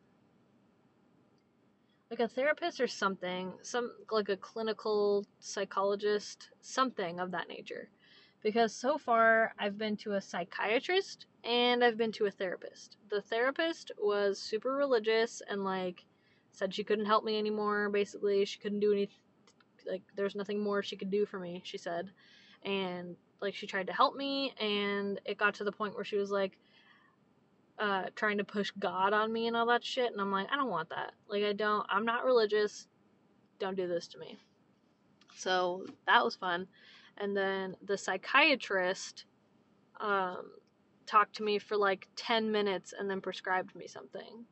like 2.10 2.20
a 2.20 2.28
therapist 2.28 2.82
or 2.82 2.88
something, 2.88 3.54
some 3.62 3.92
like 4.12 4.30
a 4.30 4.38
clinical 4.38 5.26
psychologist, 5.40 6.50
something 6.62 7.20
of 7.20 7.32
that 7.32 7.48
nature. 7.48 7.90
Because 8.42 8.74
so 8.74 8.98
far 8.98 9.54
I've 9.60 9.78
been 9.78 9.96
to 9.98 10.14
a 10.14 10.22
psychiatrist 10.22 11.28
and 11.44 11.84
I've 11.84 11.98
been 11.98 12.12
to 12.14 12.26
a 12.26 12.32
therapist. 12.32 12.98
The 13.10 13.22
therapist 13.22 13.92
was 14.00 14.40
super 14.40 14.74
religious 14.76 15.42
and 15.50 15.64
like 15.64 16.06
said 16.52 16.74
she 16.74 16.84
couldn't 16.84 17.06
help 17.06 17.24
me 17.24 17.38
anymore 17.38 17.90
basically. 17.90 18.44
She 18.46 18.60
couldn't 18.60 18.80
do 18.80 18.92
anything 18.92 19.16
like 19.90 20.02
there's 20.16 20.36
nothing 20.36 20.60
more 20.60 20.84
she 20.84 20.96
could 20.96 21.12
do 21.12 21.26
for 21.26 21.40
me, 21.40 21.62
she 21.64 21.78
said. 21.78 22.10
And 22.64 23.16
like 23.42 23.56
she 23.56 23.68
tried 23.68 23.88
to 23.88 23.94
help 23.94 24.16
me 24.16 24.54
and 24.60 25.20
it 25.26 25.38
got 25.38 25.54
to 25.56 25.64
the 25.64 25.72
point 25.72 25.96
where 25.96 26.04
she 26.04 26.18
was 26.18 26.32
like 26.32 26.58
uh, 27.80 28.04
trying 28.16 28.38
to 28.38 28.44
push 28.44 28.72
God 28.78 29.14
on 29.14 29.32
me 29.32 29.48
and 29.48 29.56
all 29.56 29.66
that 29.68 29.86
shit. 29.86 30.12
And 30.12 30.20
I'm 30.20 30.32
like, 30.32 30.48
I 30.52 30.58
don't 30.58 30.70
want 30.70 30.90
that. 30.90 31.14
Like, 31.30 31.44
I 31.44 31.54
don't, 31.54 31.86
I'm 31.90 32.06
not 32.06 32.26
religious. 32.26 32.88
Don't 33.58 33.78
do 33.78 33.88
this 33.88 34.08
to 34.10 34.20
me. 34.20 34.38
So 35.36 35.86
that 36.06 36.24
was 36.24 36.36
fun. 36.36 36.68
And 37.18 37.36
then 37.36 37.76
the 37.86 37.98
psychiatrist 37.98 39.26
um, 40.00 40.52
talked 41.06 41.36
to 41.38 41.44
me 41.44 41.58
for 41.60 41.78
like 41.78 42.08
10 42.16 42.52
minutes 42.52 42.94
and 42.98 43.10
then 43.10 43.22
prescribed 43.22 43.76
me 43.76 43.88
something, 43.88 44.46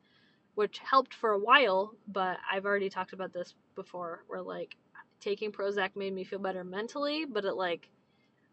which 0.54 0.78
helped 0.78 1.14
for 1.14 1.32
a 1.32 1.38
while. 1.38 1.92
But 2.08 2.38
I've 2.50 2.64
already 2.64 2.88
talked 2.88 3.12
about 3.12 3.32
this 3.32 3.54
before 3.74 4.24
where 4.26 4.42
like 4.42 4.76
taking 5.20 5.52
Prozac 5.52 5.96
made 5.96 6.14
me 6.14 6.24
feel 6.24 6.38
better 6.38 6.64
mentally, 6.64 7.26
but 7.26 7.44
it 7.44 7.54
like, 7.54 7.90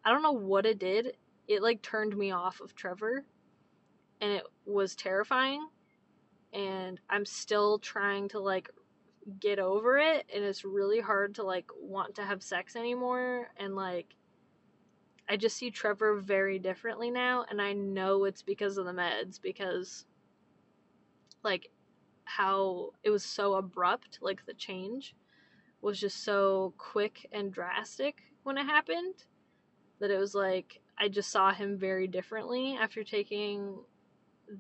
I 0.04 0.12
don't 0.12 0.24
know 0.24 0.34
what 0.34 0.66
it 0.66 0.80
did. 0.80 1.14
It 1.48 1.62
like 1.62 1.82
turned 1.82 2.18
me 2.18 2.32
off 2.32 2.60
of 2.60 2.76
Trevor 2.76 3.24
and 4.22 4.32
it 4.32 4.44
was 4.66 4.96
terrifying 4.96 5.68
and 6.54 7.00
I'm 7.10 7.26
still 7.26 7.80
trying 7.80 8.30
to 8.30 8.40
like 8.40 8.70
get 9.40 9.60
over 9.60 9.98
it 9.98 10.26
and 10.34 10.44
it's 10.44 10.64
really 10.64 11.00
hard 11.00 11.36
to 11.36 11.44
like 11.44 11.66
want 11.80 12.16
to 12.16 12.24
have 12.24 12.44
sex 12.44 12.76
anymore 12.76 13.50
and 13.58 13.76
like 13.76 14.16
I 15.28 15.38
just 15.38 15.58
see 15.58 15.72
Trevor 15.72 16.20
very 16.20 16.60
differently 16.60 17.10
now 17.10 17.46
and 17.50 17.62
I 17.62 17.74
know 17.74 18.26
it's 18.26 18.44
because 18.44 18.78
of 18.78 18.86
the 18.86 18.92
meds 18.92 19.42
because 19.42 20.06
like 21.44 21.70
how 22.24 22.92
it 23.04 23.10
was 23.10 23.24
so 23.24 23.56
abrupt 23.56 24.20
like 24.22 24.46
the 24.46 24.54
change 24.54 25.16
was 25.82 26.00
just 26.00 26.24
so 26.24 26.74
quick 26.78 27.28
and 27.32 27.52
drastic 27.52 28.22
when 28.44 28.58
it 28.58 28.66
happened 28.66 29.26
that 30.00 30.12
it 30.12 30.20
was 30.20 30.36
like 30.36 30.82
I 30.98 31.08
just 31.10 31.32
saw 31.32 31.52
him 31.52 31.78
very 31.78 32.08
differently 32.08 32.78
after 32.80 33.04
taking 33.04 33.78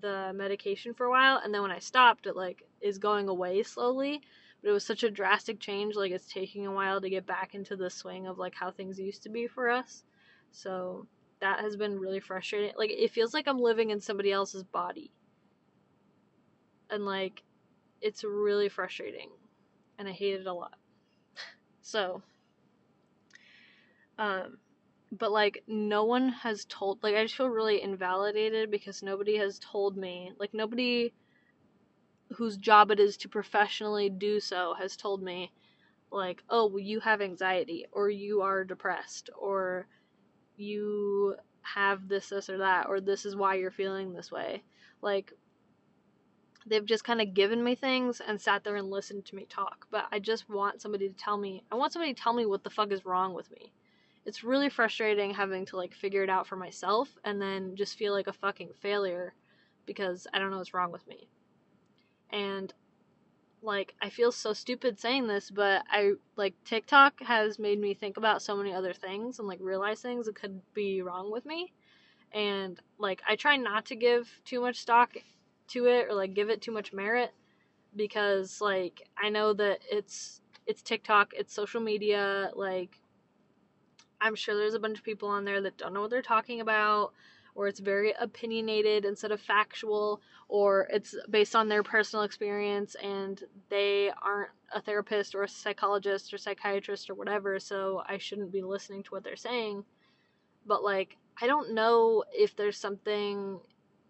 the 0.01 0.31
medication 0.33 0.93
for 0.93 1.05
a 1.05 1.09
while 1.09 1.39
and 1.43 1.53
then 1.53 1.61
when 1.61 1.71
I 1.71 1.79
stopped 1.79 2.25
it 2.25 2.35
like 2.35 2.63
is 2.81 2.97
going 2.97 3.27
away 3.29 3.63
slowly. 3.63 4.21
But 4.61 4.69
it 4.69 4.73
was 4.73 4.85
such 4.85 5.03
a 5.03 5.11
drastic 5.11 5.59
change 5.59 5.95
like 5.95 6.11
it's 6.11 6.31
taking 6.31 6.65
a 6.65 6.71
while 6.71 6.99
to 7.01 7.09
get 7.09 7.25
back 7.27 7.53
into 7.53 7.75
the 7.75 7.89
swing 7.89 8.27
of 8.27 8.37
like 8.39 8.55
how 8.55 8.71
things 8.71 8.99
used 8.99 9.23
to 9.23 9.29
be 9.29 9.47
for 9.47 9.69
us. 9.69 10.03
So 10.51 11.07
that 11.39 11.59
has 11.59 11.75
been 11.75 11.99
really 11.99 12.19
frustrating. 12.19 12.71
Like 12.77 12.89
it 12.91 13.11
feels 13.11 13.33
like 13.33 13.47
I'm 13.47 13.59
living 13.59 13.91
in 13.91 14.01
somebody 14.01 14.31
else's 14.31 14.63
body. 14.63 15.11
And 16.89 17.05
like 17.05 17.43
it's 18.01 18.23
really 18.23 18.69
frustrating 18.69 19.29
and 19.97 20.07
I 20.07 20.11
hate 20.11 20.39
it 20.39 20.47
a 20.47 20.53
lot. 20.53 20.77
So 21.81 22.23
um 24.17 24.57
but 25.17 25.32
like 25.32 25.63
no 25.67 26.04
one 26.04 26.30
has 26.30 26.65
told 26.65 27.01
like 27.04 27.15
I 27.15 27.23
just 27.23 27.36
feel 27.36 27.49
really 27.49 27.82
invalidated 27.82 28.71
because 28.71 29.04
nobody 29.04 29.38
has 29.38 29.60
told 29.60 29.97
me 29.97 30.32
like 30.39 30.54
nobody 30.54 31.13
whose 32.36 32.58
job 32.58 32.91
it 32.91 32.99
is 32.99 33.17
to 33.17 33.30
professionally 33.30 34.10
do 34.10 34.39
so 34.39 34.73
has 34.80 34.95
told 34.97 35.21
me 35.21 35.51
like 36.12 36.43
oh 36.49 36.67
well, 36.67 36.80
you 36.80 36.99
have 36.99 37.21
anxiety 37.21 37.86
or 37.91 38.10
you 38.10 38.41
are 38.41 38.63
depressed 38.63 39.30
or 39.38 39.88
you 40.58 41.36
have 41.62 42.08
this 42.08 42.30
this 42.30 42.49
or 42.49 42.60
that 42.60 42.88
or 42.88 43.01
this 43.01 43.25
is 43.25 43.36
why 43.36 43.56
you're 43.56 43.71
feeling 43.71 44.13
this 44.13 44.32
way. 44.32 44.63
Like 45.01 45.34
they've 46.65 46.86
just 46.86 47.04
kind 47.04 47.21
of 47.21 47.34
given 47.34 47.63
me 47.63 47.75
things 47.75 48.21
and 48.25 48.39
sat 48.41 48.63
there 48.63 48.75
and 48.75 48.89
listened 48.89 49.25
to 49.25 49.36
me 49.36 49.45
talk 49.49 49.86
but 49.91 50.06
i 50.12 50.19
just 50.19 50.49
want 50.49 50.82
somebody 50.82 51.08
to 51.08 51.15
tell 51.15 51.38
me 51.38 51.63
i 51.71 51.75
want 51.75 51.93
somebody 51.93 52.13
to 52.13 52.21
tell 52.21 52.34
me 52.34 52.45
what 52.45 52.63
the 52.63 52.69
fuck 52.69 52.91
is 52.91 53.06
wrong 53.06 53.34
with 53.34 53.49
me 53.51 53.71
it's 54.25 54.43
really 54.43 54.69
frustrating 54.69 55.33
having 55.33 55.65
to 55.67 55.77
like 55.77 55.93
figure 55.93 56.23
it 56.23 56.29
out 56.29 56.47
for 56.47 56.55
myself 56.55 57.09
and 57.23 57.41
then 57.41 57.75
just 57.75 57.97
feel 57.97 58.13
like 58.13 58.27
a 58.27 58.33
fucking 58.33 58.69
failure 58.81 59.33
because 59.85 60.27
I 60.33 60.39
don't 60.39 60.51
know 60.51 60.57
what's 60.57 60.73
wrong 60.73 60.91
with 60.91 61.07
me. 61.07 61.27
And 62.31 62.73
like 63.61 63.93
I 64.01 64.09
feel 64.09 64.31
so 64.31 64.53
stupid 64.53 64.99
saying 64.99 65.27
this, 65.27 65.51
but 65.51 65.83
I 65.89 66.13
like 66.35 66.55
TikTok 66.65 67.21
has 67.21 67.59
made 67.59 67.79
me 67.79 67.93
think 67.93 68.17
about 68.17 68.41
so 68.41 68.55
many 68.55 68.73
other 68.73 68.93
things 68.93 69.39
and 69.39 69.47
like 69.47 69.59
realize 69.61 70.01
things 70.01 70.25
that 70.25 70.35
could 70.35 70.61
be 70.73 71.01
wrong 71.01 71.31
with 71.31 71.45
me. 71.45 71.71
And 72.31 72.79
like 72.97 73.21
I 73.27 73.35
try 73.35 73.57
not 73.57 73.85
to 73.88 73.95
give 73.95 74.39
too 74.43 74.61
much 74.61 74.77
stock 74.77 75.15
to 75.69 75.85
it 75.85 76.07
or 76.09 76.15
like 76.15 76.33
give 76.33 76.49
it 76.49 76.61
too 76.61 76.71
much 76.71 76.93
merit 76.93 77.31
because 77.95 78.59
like 78.59 79.07
I 79.17 79.29
know 79.29 79.53
that 79.53 79.79
it's 79.89 80.41
it's 80.67 80.81
TikTok, 80.81 81.33
it's 81.35 81.53
social 81.53 81.81
media, 81.81 82.49
like 82.55 82.97
I'm 84.25 84.33
sure 84.33 84.55
there's 84.55 84.73
a 84.73 84.79
bunch 84.79 84.97
of 84.97 85.03
people 85.03 85.29
on 85.29 85.45
there 85.45 85.61
that 85.61 85.77
don't 85.77 85.93
know 85.93 86.01
what 86.01 86.09
they're 86.09 86.23
talking 86.23 86.59
about, 86.59 87.13
or 87.53 87.67
it's 87.67 87.79
very 87.79 88.15
opinionated 88.19 89.05
instead 89.05 89.31
of 89.31 89.39
factual, 89.39 90.19
or 90.47 90.88
it's 90.91 91.15
based 91.29 91.55
on 91.55 91.69
their 91.69 91.83
personal 91.83 92.25
experience 92.25 92.95
and 92.95 93.43
they 93.69 94.11
aren't 94.23 94.49
a 94.73 94.81
therapist 94.81 95.35
or 95.35 95.43
a 95.43 95.47
psychologist 95.47 96.33
or 96.33 96.39
psychiatrist 96.39 97.07
or 97.07 97.13
whatever, 97.13 97.59
so 97.59 98.01
I 98.09 98.17
shouldn't 98.17 98.51
be 98.51 98.63
listening 98.63 99.03
to 99.03 99.11
what 99.11 99.23
they're 99.23 99.35
saying. 99.35 99.85
But 100.65 100.83
like, 100.83 101.17
I 101.39 101.45
don't 101.45 101.75
know 101.75 102.23
if 102.33 102.55
there's 102.55 102.79
something 102.79 103.59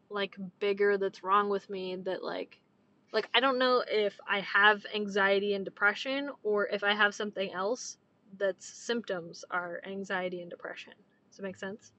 like 0.09 0.37
bigger 0.59 0.97
that's 0.97 1.25
wrong 1.25 1.49
with 1.49 1.69
me 1.69 1.97
that 1.97 2.23
like 2.23 2.61
like 3.11 3.27
I 3.33 3.41
don't 3.41 3.59
know 3.59 3.83
if 3.85 4.17
I 4.29 4.39
have 4.39 4.85
anxiety 4.95 5.55
and 5.55 5.65
depression 5.65 6.29
or 6.43 6.67
if 6.67 6.85
I 6.85 6.93
have 6.93 7.13
something 7.13 7.51
else 7.51 7.97
that's 8.37 8.67
symptoms 8.67 9.45
are 9.51 9.81
anxiety 9.85 10.41
and 10.41 10.49
depression. 10.49 10.93
Does 11.29 11.39
it 11.39 11.43
make 11.43 11.57
sense? 11.57 11.91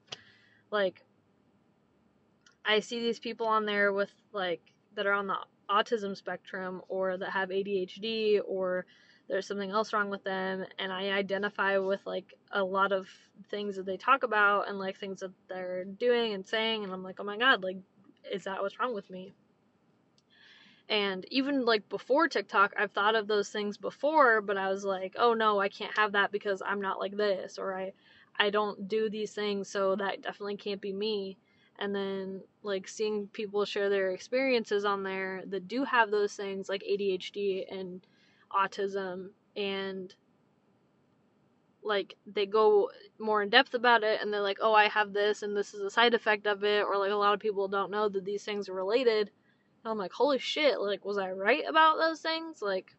Like, 0.71 1.03
I 2.65 2.79
see 2.81 2.99
these 2.99 3.19
people 3.19 3.47
on 3.47 3.65
there 3.65 3.93
with 3.93 4.11
like 4.33 4.61
that 4.95 5.05
are 5.05 5.13
on 5.13 5.27
the 5.27 5.37
autism 5.69 6.15
spectrum 6.15 6.81
or 6.89 7.17
that 7.17 7.29
have 7.31 7.49
ADHD 7.49 8.41
or 8.45 8.85
there's 9.29 9.47
something 9.47 9.71
else 9.71 9.93
wrong 9.93 10.09
with 10.09 10.23
them 10.23 10.65
and 10.79 10.91
I 10.91 11.09
identify 11.11 11.77
with 11.77 12.01
like 12.05 12.33
a 12.51 12.63
lot 12.63 12.91
of 12.91 13.07
things 13.49 13.75
that 13.75 13.85
they 13.85 13.97
talk 13.97 14.23
about 14.23 14.69
and 14.69 14.79
like 14.79 14.97
things 14.97 15.19
that 15.21 15.31
they're 15.49 15.85
doing 15.85 16.33
and 16.33 16.47
saying 16.47 16.83
and 16.83 16.93
I'm 16.93 17.03
like, 17.03 17.19
"Oh 17.19 17.23
my 17.23 17.37
god, 17.37 17.63
like 17.63 17.77
is 18.31 18.43
that 18.45 18.61
what's 18.61 18.79
wrong 18.79 18.93
with 18.93 19.09
me?" 19.09 19.33
And 20.89 21.25
even 21.31 21.65
like 21.65 21.89
before 21.89 22.27
TikTok, 22.29 22.73
I've 22.77 22.91
thought 22.91 23.15
of 23.15 23.27
those 23.27 23.49
things 23.49 23.77
before, 23.77 24.41
but 24.41 24.57
I 24.57 24.69
was 24.69 24.85
like, 24.85 25.15
oh 25.19 25.33
no, 25.33 25.59
I 25.59 25.67
can't 25.67 25.97
have 25.97 26.13
that 26.13 26.31
because 26.31 26.61
I'm 26.65 26.81
not 26.81 26.99
like 26.99 27.15
this, 27.17 27.57
or 27.57 27.77
I, 27.77 27.91
I 28.39 28.49
don't 28.49 28.87
do 28.87 29.09
these 29.09 29.33
things, 29.33 29.67
so 29.69 29.95
that 29.97 30.21
definitely 30.21 30.55
can't 30.57 30.79
be 30.79 30.93
me. 30.93 31.37
And 31.79 31.93
then 31.93 32.41
like 32.63 32.87
seeing 32.87 33.27
people 33.27 33.65
share 33.65 33.89
their 33.89 34.11
experiences 34.11 34.85
on 34.85 35.03
there 35.03 35.43
that 35.47 35.67
do 35.67 35.83
have 35.83 36.09
those 36.09 36.33
things 36.33 36.69
like 36.69 36.83
ADHD 36.89 37.65
and 37.71 38.01
autism 38.51 39.29
and 39.55 40.13
like 41.83 42.15
they 42.25 42.45
go 42.45 42.89
more 43.19 43.43
in 43.43 43.49
depth 43.49 43.73
about 43.73 44.03
it 44.03 44.21
and 44.21 44.33
they're 44.33 44.41
like, 44.41 44.57
oh, 44.61 44.73
I 44.73 44.87
have 44.87 45.13
this 45.13 45.43
and 45.43 45.55
this 45.55 45.73
is 45.73 45.81
a 45.81 45.89
side 45.89 46.13
effect 46.13 46.47
of 46.47 46.63
it, 46.63 46.83
or 46.83 46.97
like 46.97 47.11
a 47.11 47.15
lot 47.15 47.33
of 47.33 47.39
people 47.39 47.67
don't 47.67 47.91
know 47.91 48.09
that 48.09 48.25
these 48.25 48.43
things 48.43 48.69
are 48.69 48.73
related 48.73 49.31
I'm 49.89 49.97
like, 49.97 50.11
holy 50.11 50.39
shit, 50.39 50.79
like, 50.79 51.05
was 51.05 51.17
I 51.17 51.31
right 51.31 51.63
about 51.67 51.97
those 51.97 52.19
things? 52.19 52.61
Like, 52.61 52.95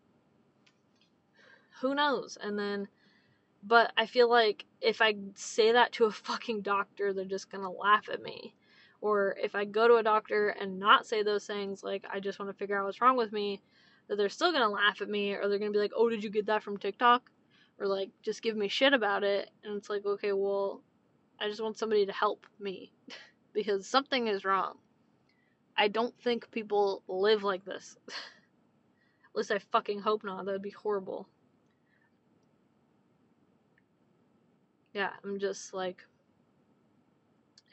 who 1.81 1.95
knows? 1.95 2.39
And 2.41 2.59
then, 2.59 2.89
but 3.63 3.93
I 3.97 4.07
feel 4.07 4.29
like 4.29 4.65
if 4.81 5.01
I 5.01 5.17
say 5.35 5.73
that 5.73 5.93
to 5.93 6.05
a 6.05 6.11
fucking 6.29 6.63
doctor, 6.63 7.13
they're 7.13 7.25
just 7.25 7.51
gonna 7.51 7.71
laugh 7.71 8.09
at 8.13 8.23
me. 8.23 8.55
Or 9.01 9.37
if 9.41 9.55
I 9.55 9.65
go 9.65 9.87
to 9.87 9.97
a 9.97 10.03
doctor 10.03 10.49
and 10.49 10.79
not 10.79 11.07
say 11.07 11.23
those 11.23 11.47
things, 11.47 11.85
like, 11.85 12.05
I 12.13 12.21
just 12.21 12.39
wanna 12.39 12.53
figure 12.53 12.79
out 12.79 12.87
what's 12.87 13.01
wrong 13.01 13.17
with 13.17 13.33
me, 13.33 13.63
that 14.09 14.17
they're 14.17 14.29
still 14.29 14.53
gonna 14.53 14.69
laugh 14.69 15.01
at 15.01 15.09
me, 15.09 15.35
or 15.35 15.49
they're 15.49 15.59
gonna 15.59 15.71
be 15.71 15.79
like, 15.79 15.93
oh, 15.95 16.09
did 16.09 16.25
you 16.25 16.31
get 16.31 16.47
that 16.47 16.63
from 16.63 16.79
TikTok? 16.79 17.31
Or 17.79 17.87
like, 17.87 18.11
just 18.23 18.43
give 18.43 18.57
me 18.57 18.69
shit 18.69 18.93
about 18.93 19.23
it. 19.23 19.51
And 19.63 19.77
it's 19.77 19.91
like, 19.91 20.05
okay, 20.05 20.33
well, 20.33 20.83
I 21.41 21.49
just 21.49 21.63
want 21.63 21.79
somebody 21.79 22.07
to 22.07 22.13
help 22.13 22.47
me 22.59 22.93
because 23.53 23.87
something 23.87 24.27
is 24.27 24.45
wrong. 24.45 24.79
I 25.79 25.87
don't 25.87 26.15
think 26.23 26.51
people 26.51 27.05
live 27.07 27.45
like 27.45 27.65
this. 27.65 27.97
At 28.09 29.37
least 29.37 29.53
I 29.53 29.61
fucking 29.61 30.01
hope 30.01 30.25
not. 30.25 30.45
That 30.45 30.53
would 30.53 30.63
be 30.63 30.71
horrible. 30.71 31.29
Yeah, 34.93 35.11
I'm 35.25 35.39
just 35.39 35.73
like. 35.73 36.05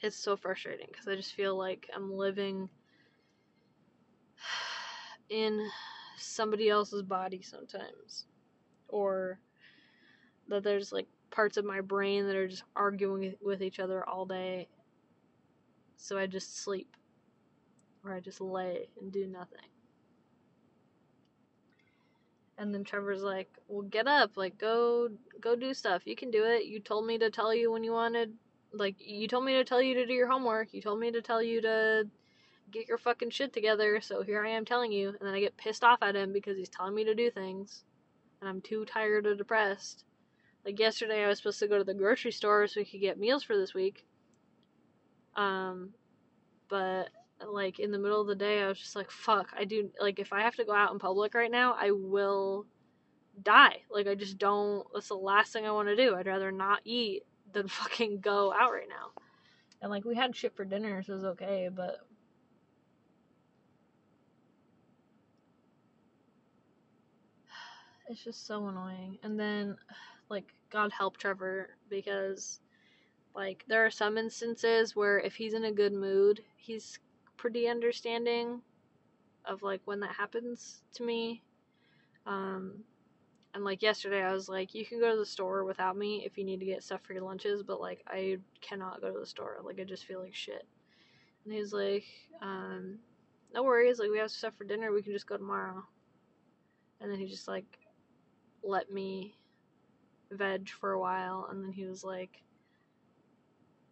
It's 0.03 0.15
so 0.15 0.37
frustrating 0.37 0.87
because 0.91 1.07
I 1.07 1.15
just 1.15 1.33
feel 1.33 1.57
like 1.57 1.89
I'm 1.95 2.13
living 2.13 2.69
in 5.29 5.67
somebody 6.19 6.69
else's 6.69 7.01
body 7.01 7.41
sometimes. 7.41 8.27
Or 8.87 9.39
that 10.47 10.63
there's 10.63 10.91
like 10.91 11.07
parts 11.31 11.57
of 11.57 11.65
my 11.65 11.81
brain 11.81 12.27
that 12.27 12.35
are 12.35 12.47
just 12.47 12.65
arguing 12.75 13.33
with 13.41 13.63
each 13.63 13.79
other 13.79 14.07
all 14.07 14.27
day. 14.27 14.67
So 15.97 16.19
I 16.19 16.27
just 16.27 16.59
sleep 16.59 16.95
where 18.05 18.13
I 18.13 18.19
just 18.19 18.39
lay 18.39 18.87
and 19.01 19.11
do 19.11 19.25
nothing. 19.25 19.57
And 22.57 22.73
then 22.73 22.83
Trevor's 22.83 23.23
like, 23.23 23.49
"Well, 23.67 23.81
get 23.81 24.07
up, 24.07 24.37
like 24.37 24.57
go 24.57 25.09
go 25.41 25.55
do 25.55 25.73
stuff. 25.73 26.03
You 26.05 26.15
can 26.15 26.29
do 26.31 26.45
it. 26.45 26.65
You 26.65 26.79
told 26.79 27.05
me 27.07 27.17
to 27.17 27.31
tell 27.31 27.53
you 27.53 27.71
when 27.71 27.83
you 27.83 27.91
wanted 27.91 28.33
like 28.71 28.95
you 28.99 29.27
told 29.27 29.43
me 29.45 29.53
to 29.53 29.65
tell 29.65 29.81
you 29.81 29.95
to 29.95 30.05
do 30.05 30.13
your 30.13 30.29
homework. 30.29 30.73
You 30.73 30.81
told 30.81 30.99
me 30.99 31.11
to 31.11 31.21
tell 31.21 31.41
you 31.41 31.61
to 31.61 32.07
get 32.71 32.87
your 32.87 32.97
fucking 32.97 33.31
shit 33.31 33.51
together. 33.53 33.99
So 34.01 34.21
here 34.21 34.45
I 34.45 34.51
am 34.51 34.65
telling 34.65 34.91
you." 34.91 35.09
And 35.09 35.19
then 35.21 35.33
I 35.33 35.39
get 35.39 35.57
pissed 35.57 35.83
off 35.83 36.03
at 36.03 36.15
him 36.15 36.31
because 36.31 36.57
he's 36.57 36.69
telling 36.69 36.95
me 36.95 37.03
to 37.05 37.15
do 37.15 37.31
things 37.31 37.83
and 38.39 38.49
I'm 38.49 38.61
too 38.61 38.85
tired 38.85 39.25
or 39.25 39.35
depressed. 39.35 40.05
Like 40.63 40.79
yesterday 40.79 41.23
I 41.25 41.27
was 41.27 41.39
supposed 41.39 41.59
to 41.59 41.67
go 41.67 41.79
to 41.79 41.83
the 41.83 41.93
grocery 41.93 42.31
store 42.31 42.67
so 42.67 42.79
we 42.81 42.85
could 42.85 43.01
get 43.01 43.19
meals 43.19 43.43
for 43.43 43.57
this 43.57 43.73
week. 43.73 44.05
Um 45.35 45.89
but 46.69 47.09
like 47.47 47.79
in 47.79 47.91
the 47.91 47.99
middle 47.99 48.21
of 48.21 48.27
the 48.27 48.35
day 48.35 48.61
I 48.61 48.67
was 48.67 48.79
just 48.79 48.95
like 48.95 49.11
fuck 49.11 49.49
I 49.57 49.65
do 49.65 49.89
like 49.99 50.19
if 50.19 50.31
I 50.31 50.41
have 50.41 50.55
to 50.55 50.65
go 50.65 50.73
out 50.73 50.91
in 50.93 50.99
public 50.99 51.33
right 51.33 51.51
now 51.51 51.75
I 51.77 51.91
will 51.91 52.65
die. 53.43 53.81
Like 53.89 54.07
I 54.07 54.15
just 54.15 54.37
don't 54.37 54.85
that's 54.93 55.09
the 55.09 55.15
last 55.15 55.51
thing 55.53 55.65
I 55.65 55.71
want 55.71 55.89
to 55.89 55.95
do. 55.95 56.15
I'd 56.15 56.27
rather 56.27 56.51
not 56.51 56.79
eat 56.85 57.23
than 57.53 57.67
fucking 57.69 58.21
go 58.21 58.53
out 58.53 58.71
right 58.71 58.87
now. 58.89 59.21
And 59.81 59.91
like 59.91 60.05
we 60.05 60.15
had 60.15 60.35
shit 60.35 60.55
for 60.55 60.65
dinner 60.65 61.03
so 61.03 61.13
it 61.13 61.15
was 61.15 61.25
okay 61.25 61.69
but 61.73 61.99
it's 68.09 68.23
just 68.23 68.47
so 68.47 68.67
annoying. 68.67 69.17
And 69.23 69.39
then 69.39 69.75
like 70.29 70.53
God 70.71 70.91
help 70.91 71.17
Trevor 71.17 71.69
because 71.89 72.59
like 73.35 73.65
there 73.67 73.85
are 73.85 73.91
some 73.91 74.17
instances 74.17 74.95
where 74.95 75.19
if 75.19 75.35
he's 75.35 75.53
in 75.53 75.65
a 75.65 75.71
good 75.71 75.93
mood 75.93 76.41
he's 76.55 76.99
pretty 77.45 77.67
understanding 77.67 78.59
of 79.45 79.61
like 79.61 79.79
when 79.85 79.99
that 79.99 80.15
happens 80.15 80.81
to 80.95 81.03
me. 81.03 81.43
Um, 82.25 82.83
and 83.53 83.63
like 83.63 83.83
yesterday, 83.83 84.23
I 84.23 84.33
was 84.33 84.49
like, 84.49 84.73
you 84.73 84.83
can 84.83 84.99
go 84.99 85.11
to 85.11 85.19
the 85.19 85.27
store 85.27 85.63
without 85.63 85.95
me 85.95 86.23
if 86.25 86.39
you 86.39 86.43
need 86.43 86.59
to 86.61 86.65
get 86.65 86.81
stuff 86.81 87.01
for 87.03 87.13
your 87.13 87.21
lunches, 87.21 87.61
but 87.61 87.79
like 87.79 88.03
I 88.07 88.37
cannot 88.61 88.99
go 88.99 89.13
to 89.13 89.19
the 89.19 89.27
store. 89.27 89.57
Like 89.63 89.79
I 89.79 89.83
just 89.83 90.05
feel 90.05 90.19
like 90.21 90.33
shit. 90.33 90.65
And 91.43 91.53
he's 91.53 91.71
like, 91.71 92.05
um, 92.41 92.97
no 93.53 93.61
worries. 93.61 93.99
Like 93.99 94.09
we 94.09 94.17
have 94.17 94.31
stuff 94.31 94.55
for 94.57 94.63
dinner. 94.63 94.91
We 94.91 95.03
can 95.03 95.13
just 95.13 95.27
go 95.27 95.37
tomorrow. 95.37 95.83
And 96.99 97.11
then 97.11 97.19
he 97.19 97.27
just 97.27 97.47
like 97.47 97.77
let 98.63 98.91
me 98.91 99.35
veg 100.31 100.67
for 100.67 100.93
a 100.93 100.99
while. 100.99 101.47
And 101.51 101.63
then 101.63 101.73
he 101.73 101.85
was 101.85 102.03
like, 102.03 102.41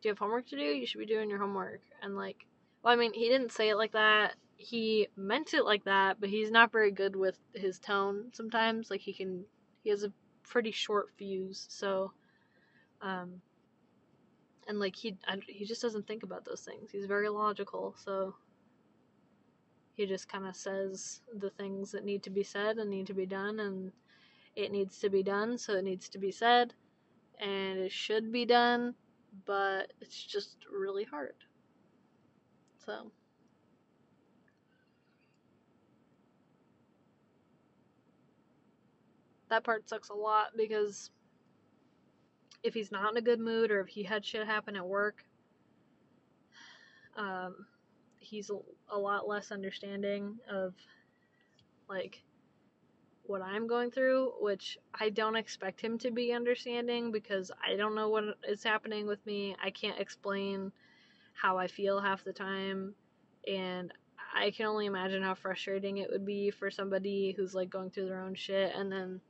do 0.02 0.10
you 0.10 0.12
have 0.12 0.18
homework 0.18 0.48
to 0.48 0.58
do? 0.58 0.63
You 0.63 0.88
should 0.88 0.98
be 0.98 1.06
doing 1.06 1.30
your 1.30 1.38
homework. 1.38 1.82
And 2.02 2.16
like 2.16 2.48
well, 2.84 2.93
I 2.93 2.98
mean, 2.98 3.13
he 3.13 3.30
didn't 3.30 3.52
say 3.52 3.69
it 3.69 3.78
like 3.78 3.93
that. 3.93 4.36
He 4.58 5.08
meant 5.15 5.54
it 5.54 5.65
like 5.65 5.86
that, 5.86 6.19
but 6.19 6.30
he's 6.30 6.52
not 6.52 6.72
very 6.72 6.91
good 6.91 7.15
with 7.15 7.38
his 7.54 7.80
tone 7.80 8.26
sometimes. 8.34 8.89
Like, 8.89 9.02
he 9.02 9.13
can, 9.13 9.46
he 9.84 9.89
has 9.89 10.04
a 10.04 10.12
pretty 10.43 10.72
short 10.72 11.10
fuse, 11.17 11.65
so, 11.69 12.12
um, 13.02 13.41
and 14.67 14.80
like 14.80 14.96
he 14.96 15.17
I, 15.28 15.38
he 15.48 15.65
just 15.65 15.82
doesn't 15.82 16.08
think 16.08 16.24
about 16.24 16.46
those 16.46 16.62
things. 16.62 16.91
He's 16.91 17.06
very 17.06 17.30
logical, 17.30 17.96
so 17.98 18.36
he 19.96 20.06
just 20.06 20.28
kind 20.30 20.46
of 20.48 20.56
says 20.56 21.22
the 21.38 21.50
things 21.52 21.91
that 21.91 22.06
need 22.06 22.24
to 22.24 22.30
be 22.30 22.43
said 22.43 22.78
and 22.78 22.89
need 22.89 23.08
to 23.08 23.13
be 23.13 23.26
done 23.26 23.60
and 23.60 23.91
it 24.56 24.72
needs 24.72 25.00
to 25.00 25.10
be 25.10 25.24
done, 25.24 25.58
so 25.58 25.74
it 25.74 25.84
needs 25.84 26.10
to 26.10 26.17
be 26.17 26.32
said 26.32 26.74
and 27.39 27.80
it 27.80 27.91
should 27.91 28.32
be 28.32 28.46
done, 28.46 28.96
but 29.46 29.93
it's 30.02 30.24
just 30.24 30.58
really 30.72 31.04
hard. 31.04 31.36
So 32.86 33.12
that 39.50 39.63
part 39.63 39.88
sucks 39.88 40.10
a 40.10 40.13
lot 40.13 40.48
because 40.58 41.12
if 42.63 42.74
he's 42.74 42.91
not 42.91 43.12
in 43.12 43.17
a 43.17 43.22
good 43.22 43.39
mood 43.39 43.72
or 43.72 43.82
if 43.82 43.88
he 43.88 44.04
had 44.04 44.26
shit 44.26 44.48
happen 44.48 44.76
at 44.76 44.88
work, 44.88 45.24
um, 47.17 47.65
he's 48.19 48.50
a, 48.89 48.98
lot 48.98 49.28
less 49.28 49.52
understanding 49.52 50.38
of 50.50 50.74
like 51.89 52.24
what 53.24 53.41
I'm 53.41 53.67
going 53.67 53.91
through, 53.91 54.34
which 54.39 54.78
I 55.00 55.10
don't 55.10 55.36
expect 55.36 55.80
him 55.80 55.98
to 56.00 56.12
be 56.12 56.34
understanding 56.34 57.12
because 57.12 57.52
I 57.63 57.76
don't 57.76 57.96
know 57.96 58.10
what 58.10 58.24
is 58.48 58.63
happening 58.63 59.08
with 59.08 59.26
me. 59.26 59.56
I 59.62 59.69
can't 59.69 60.00
explain 60.00 60.72
how 61.34 61.58
I 61.58 61.67
feel 61.67 62.00
half 62.00 62.24
the 62.24 62.34
time, 62.34 62.96
and 63.48 63.91
I 64.34 64.52
can 64.52 64.65
only 64.65 64.88
imagine 64.88 65.22
how 65.22 65.36
frustrating 65.36 65.98
it 65.98 66.10
would 66.10 66.26
be 66.26 66.50
for 66.50 66.72
somebody 66.72 67.34
who's 67.38 67.54
like 67.54 67.69
going 67.69 67.91
through 67.91 68.08
their 68.08 68.22
own 68.22 68.34
shit 68.34 68.74
and 68.76 68.91
then 68.91 69.22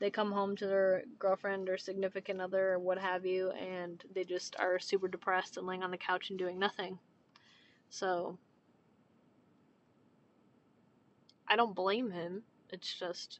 they 0.00 0.10
come 0.10 0.32
home 0.32 0.56
to 0.56 0.66
their 0.66 1.04
girlfriend 1.18 1.68
or 1.68 1.78
significant 1.78 2.40
other 2.40 2.72
or 2.72 2.78
what 2.80 2.98
have 2.98 3.24
you 3.24 3.52
and 3.52 4.02
they 4.12 4.24
just 4.24 4.56
are 4.58 4.78
super 4.78 5.06
depressed 5.06 5.56
and 5.56 5.66
laying 5.66 5.84
on 5.84 5.92
the 5.92 5.96
couch 5.96 6.30
and 6.30 6.38
doing 6.38 6.58
nothing. 6.58 6.98
So 7.90 8.38
I 11.46 11.54
don't 11.54 11.76
blame 11.76 12.10
him. 12.10 12.42
It's 12.70 12.92
just 12.92 13.38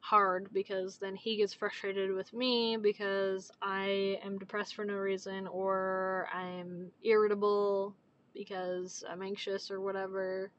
hard 0.00 0.48
because 0.52 0.98
then 0.98 1.14
he 1.14 1.36
gets 1.36 1.52
frustrated 1.54 2.12
with 2.12 2.32
me 2.32 2.76
because 2.76 3.50
I 3.60 4.18
am 4.24 4.38
depressed 4.38 4.74
for 4.74 4.84
no 4.84 4.94
reason 4.94 5.46
or 5.46 6.28
I'm 6.32 6.90
irritable 7.02 7.94
because 8.34 9.04
I'm 9.08 9.22
anxious 9.22 9.70
or 9.70 9.80
whatever. 9.80 10.50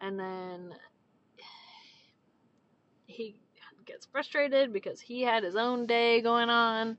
And 0.00 0.18
then 0.18 0.74
he 3.06 3.36
gets 3.86 4.06
frustrated 4.06 4.72
because 4.72 5.00
he 5.00 5.22
had 5.22 5.42
his 5.42 5.56
own 5.56 5.86
day 5.86 6.20
going 6.20 6.50
on. 6.50 6.98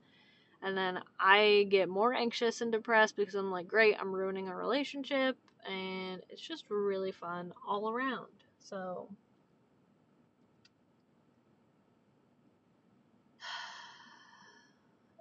And 0.62 0.78
then 0.78 1.00
I 1.20 1.68
get 1.70 1.88
more 1.88 2.14
anxious 2.14 2.62
and 2.62 2.72
depressed 2.72 3.16
because 3.16 3.36
I'm 3.36 3.52
like, 3.52 3.68
great, 3.68 3.96
I'm 4.00 4.12
ruining 4.12 4.50
a 4.50 4.56
relationship. 4.56 5.38
And 5.70 6.22
it's 6.30 6.42
just 6.42 6.66
really 6.70 7.12
fun 7.12 7.54
all 7.68 7.90
around. 7.90 8.28
So. 8.60 9.08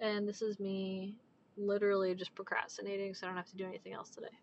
And 0.01 0.29
this 0.29 0.43
is 0.43 0.61
me 0.61 1.17
literally 1.57 2.15
just 2.15 2.35
procrastinating 2.35 3.15
so 3.15 3.27
I 3.27 3.31
don't 3.31 3.37
have 3.37 3.51
to 3.51 3.57
do 3.57 3.67
anything 3.67 3.93
else 3.93 4.11
today. 4.11 4.29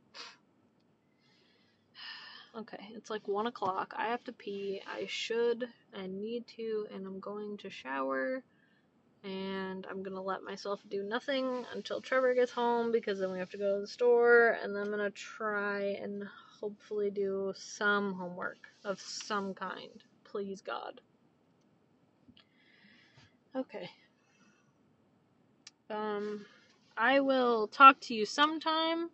Okay, 2.58 2.88
it's 2.94 3.10
like 3.10 3.28
one 3.28 3.48
o'clock. 3.48 3.94
I 3.98 4.08
have 4.08 4.24
to 4.24 4.32
pee. 4.32 4.82
I 4.88 5.08
should 5.08 5.68
and 5.94 6.22
need 6.22 6.48
to, 6.56 6.88
and 6.94 7.06
I'm 7.06 7.20
going 7.20 7.58
to 7.58 7.70
shower. 7.70 8.44
And 9.26 9.86
I'm 9.92 10.04
gonna 10.04 10.22
let 10.22 10.42
myself 10.42 10.80
do 10.90 11.04
nothing 11.04 11.66
until 11.74 12.00
Trevor 12.00 12.34
gets 12.34 12.54
home 12.54 12.94
because 12.94 13.20
then 13.20 13.34
we 13.34 13.40
have 13.40 13.50
to 13.50 13.58
go 13.58 13.76
to 13.76 13.82
the 13.82 13.88
store. 13.88 14.58
And 14.64 14.74
then 14.74 14.84
I'm 14.84 14.90
gonna 14.90 15.10
try 15.10 15.98
and 16.02 16.24
hopefully 16.62 17.12
do 17.12 17.52
some 17.58 18.14
homework 18.14 18.70
of 18.86 19.02
some 19.02 19.54
kind. 19.54 20.02
Please, 20.24 20.62
God. 20.62 21.02
Okay. 23.54 23.90
Um, 25.90 26.46
I 26.98 27.20
will 27.20 27.68
talk 27.68 28.00
to 28.02 28.16
you 28.16 28.26
sometime. 28.26 29.10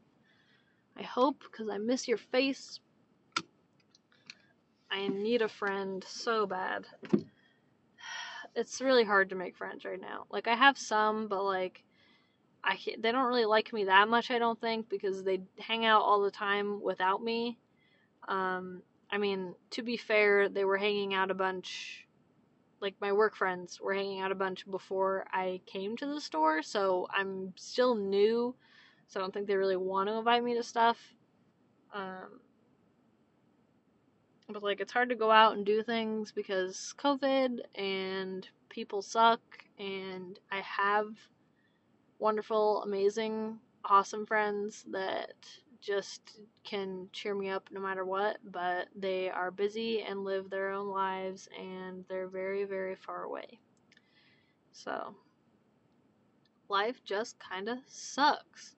I 0.98 1.04
hope, 1.04 1.44
because 1.44 1.70
I 1.70 1.78
miss 1.78 2.08
your 2.08 2.18
face. 2.18 2.80
I 4.90 5.08
need 5.08 5.42
a 5.42 5.48
friend 5.48 6.04
so 6.08 6.46
bad. 6.46 6.86
It's 8.56 8.82
really 8.82 9.06
hard 9.06 9.30
to 9.30 9.36
make 9.36 9.56
friends 9.56 9.86
right 9.86 10.00
now. 10.00 10.26
Like 10.30 10.48
I 10.48 10.56
have 10.56 10.78
some, 10.78 11.28
but 11.28 11.44
like 11.44 11.84
I 12.64 12.78
they 13.00 13.12
don't 13.12 13.28
really 13.28 13.46
like 13.46 13.72
me 13.72 13.86
that 13.86 14.10
much. 14.10 14.30
I 14.30 14.40
don't 14.40 14.60
think 14.60 14.90
because 14.90 15.24
they 15.24 15.42
hang 15.58 15.86
out 15.86 16.02
all 16.02 16.22
the 16.22 16.32
time 16.32 16.82
without 16.82 17.24
me. 17.24 17.58
Um, 18.28 18.82
I 19.10 19.18
mean, 19.18 19.56
to 19.72 19.82
be 19.82 19.96
fair, 19.96 20.50
they 20.50 20.66
were 20.66 20.78
hanging 20.78 21.14
out 21.14 21.32
a 21.32 21.34
bunch. 21.36 22.06
Like 22.82 22.96
my 23.00 23.12
work 23.14 23.36
friends 23.36 23.80
were 23.80 23.94
hanging 23.94 24.22
out 24.22 24.32
a 24.32 24.36
bunch 24.36 24.70
before 24.70 25.26
I 25.32 25.62
came 25.66 25.96
to 25.98 26.06
the 26.06 26.20
store, 26.20 26.62
so 26.62 27.08
I'm 27.16 27.54
still 27.56 27.96
new. 27.96 28.56
So 29.08 29.20
I 29.20 29.24
don't 29.24 29.34
think 29.34 29.48
they 29.48 29.56
really 29.56 29.78
want 29.78 30.10
to 30.10 30.16
invite 30.16 30.44
me 30.44 30.56
to 30.56 30.64
stuff. 30.64 30.98
Um, 31.94 32.40
but 34.50 34.64
like 34.64 34.82
it's 34.82 34.92
hard 34.92 35.10
to 35.10 35.16
go 35.16 35.32
out 35.32 35.56
and 35.56 35.66
do 35.66 35.84
things 35.84 36.32
because 36.32 36.94
COVID 36.98 37.60
and 37.76 38.48
people 38.70 39.02
suck 39.02 39.42
and 39.78 40.40
I 40.52 40.62
have 40.62 41.08
wonderful, 42.20 42.84
amazing, 42.84 43.60
awesome 43.86 44.26
friends 44.26 44.86
that 44.92 45.34
just 45.82 46.40
can 46.64 47.10
cheer 47.12 47.34
me 47.36 47.50
up 47.50 47.68
no 47.72 47.82
matter 47.82 48.06
what, 48.06 48.38
but 48.52 48.88
they 48.96 49.30
are 49.30 49.52
busy 49.52 50.02
and 50.02 50.24
live 50.24 50.50
their 50.50 50.70
own 50.70 50.88
lives 50.88 51.50
and 51.60 52.06
they're 52.08 52.28
very, 52.28 52.64
very 52.64 52.96
far 52.96 53.24
away. 53.24 53.60
So, 54.72 55.16
life 56.70 57.02
just 57.04 57.38
kind 57.40 57.68
of 57.68 57.80
sucks. 57.88 58.76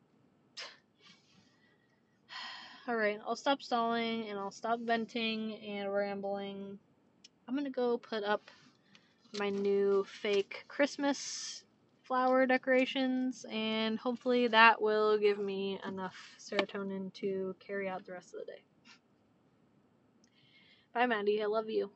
Alright, 2.90 3.20
I'll 3.28 3.36
stop 3.36 3.62
stalling 3.62 4.30
and 4.30 4.40
I'll 4.40 4.52
stop 4.52 4.80
venting 4.80 5.56
and 5.56 5.94
rambling. 5.94 6.80
I'm 7.48 7.56
gonna 7.56 7.70
go 7.70 7.98
put 7.98 8.24
up 8.24 8.50
my 9.38 9.50
new 9.50 10.06
fake 10.06 10.64
Christmas 10.68 11.63
flower 12.04 12.46
decorations 12.46 13.46
and 13.52 14.00
hopefully 14.00 14.48
that 14.48 14.82
will 14.82 15.18
give 15.18 15.40
me 15.40 15.80
enough 15.88 16.16
serotonin 16.40 17.14
to 17.14 17.56
carry 17.60 17.90
out 17.90 18.06
the 18.06 18.14
rest 18.14 18.34
of 18.34 18.42
the 18.42 18.46
day. 18.46 18.64
Bye, 20.94 21.08
Maddie. 21.08 21.42
I 21.44 21.48
love 21.48 21.70
you. 21.70 21.92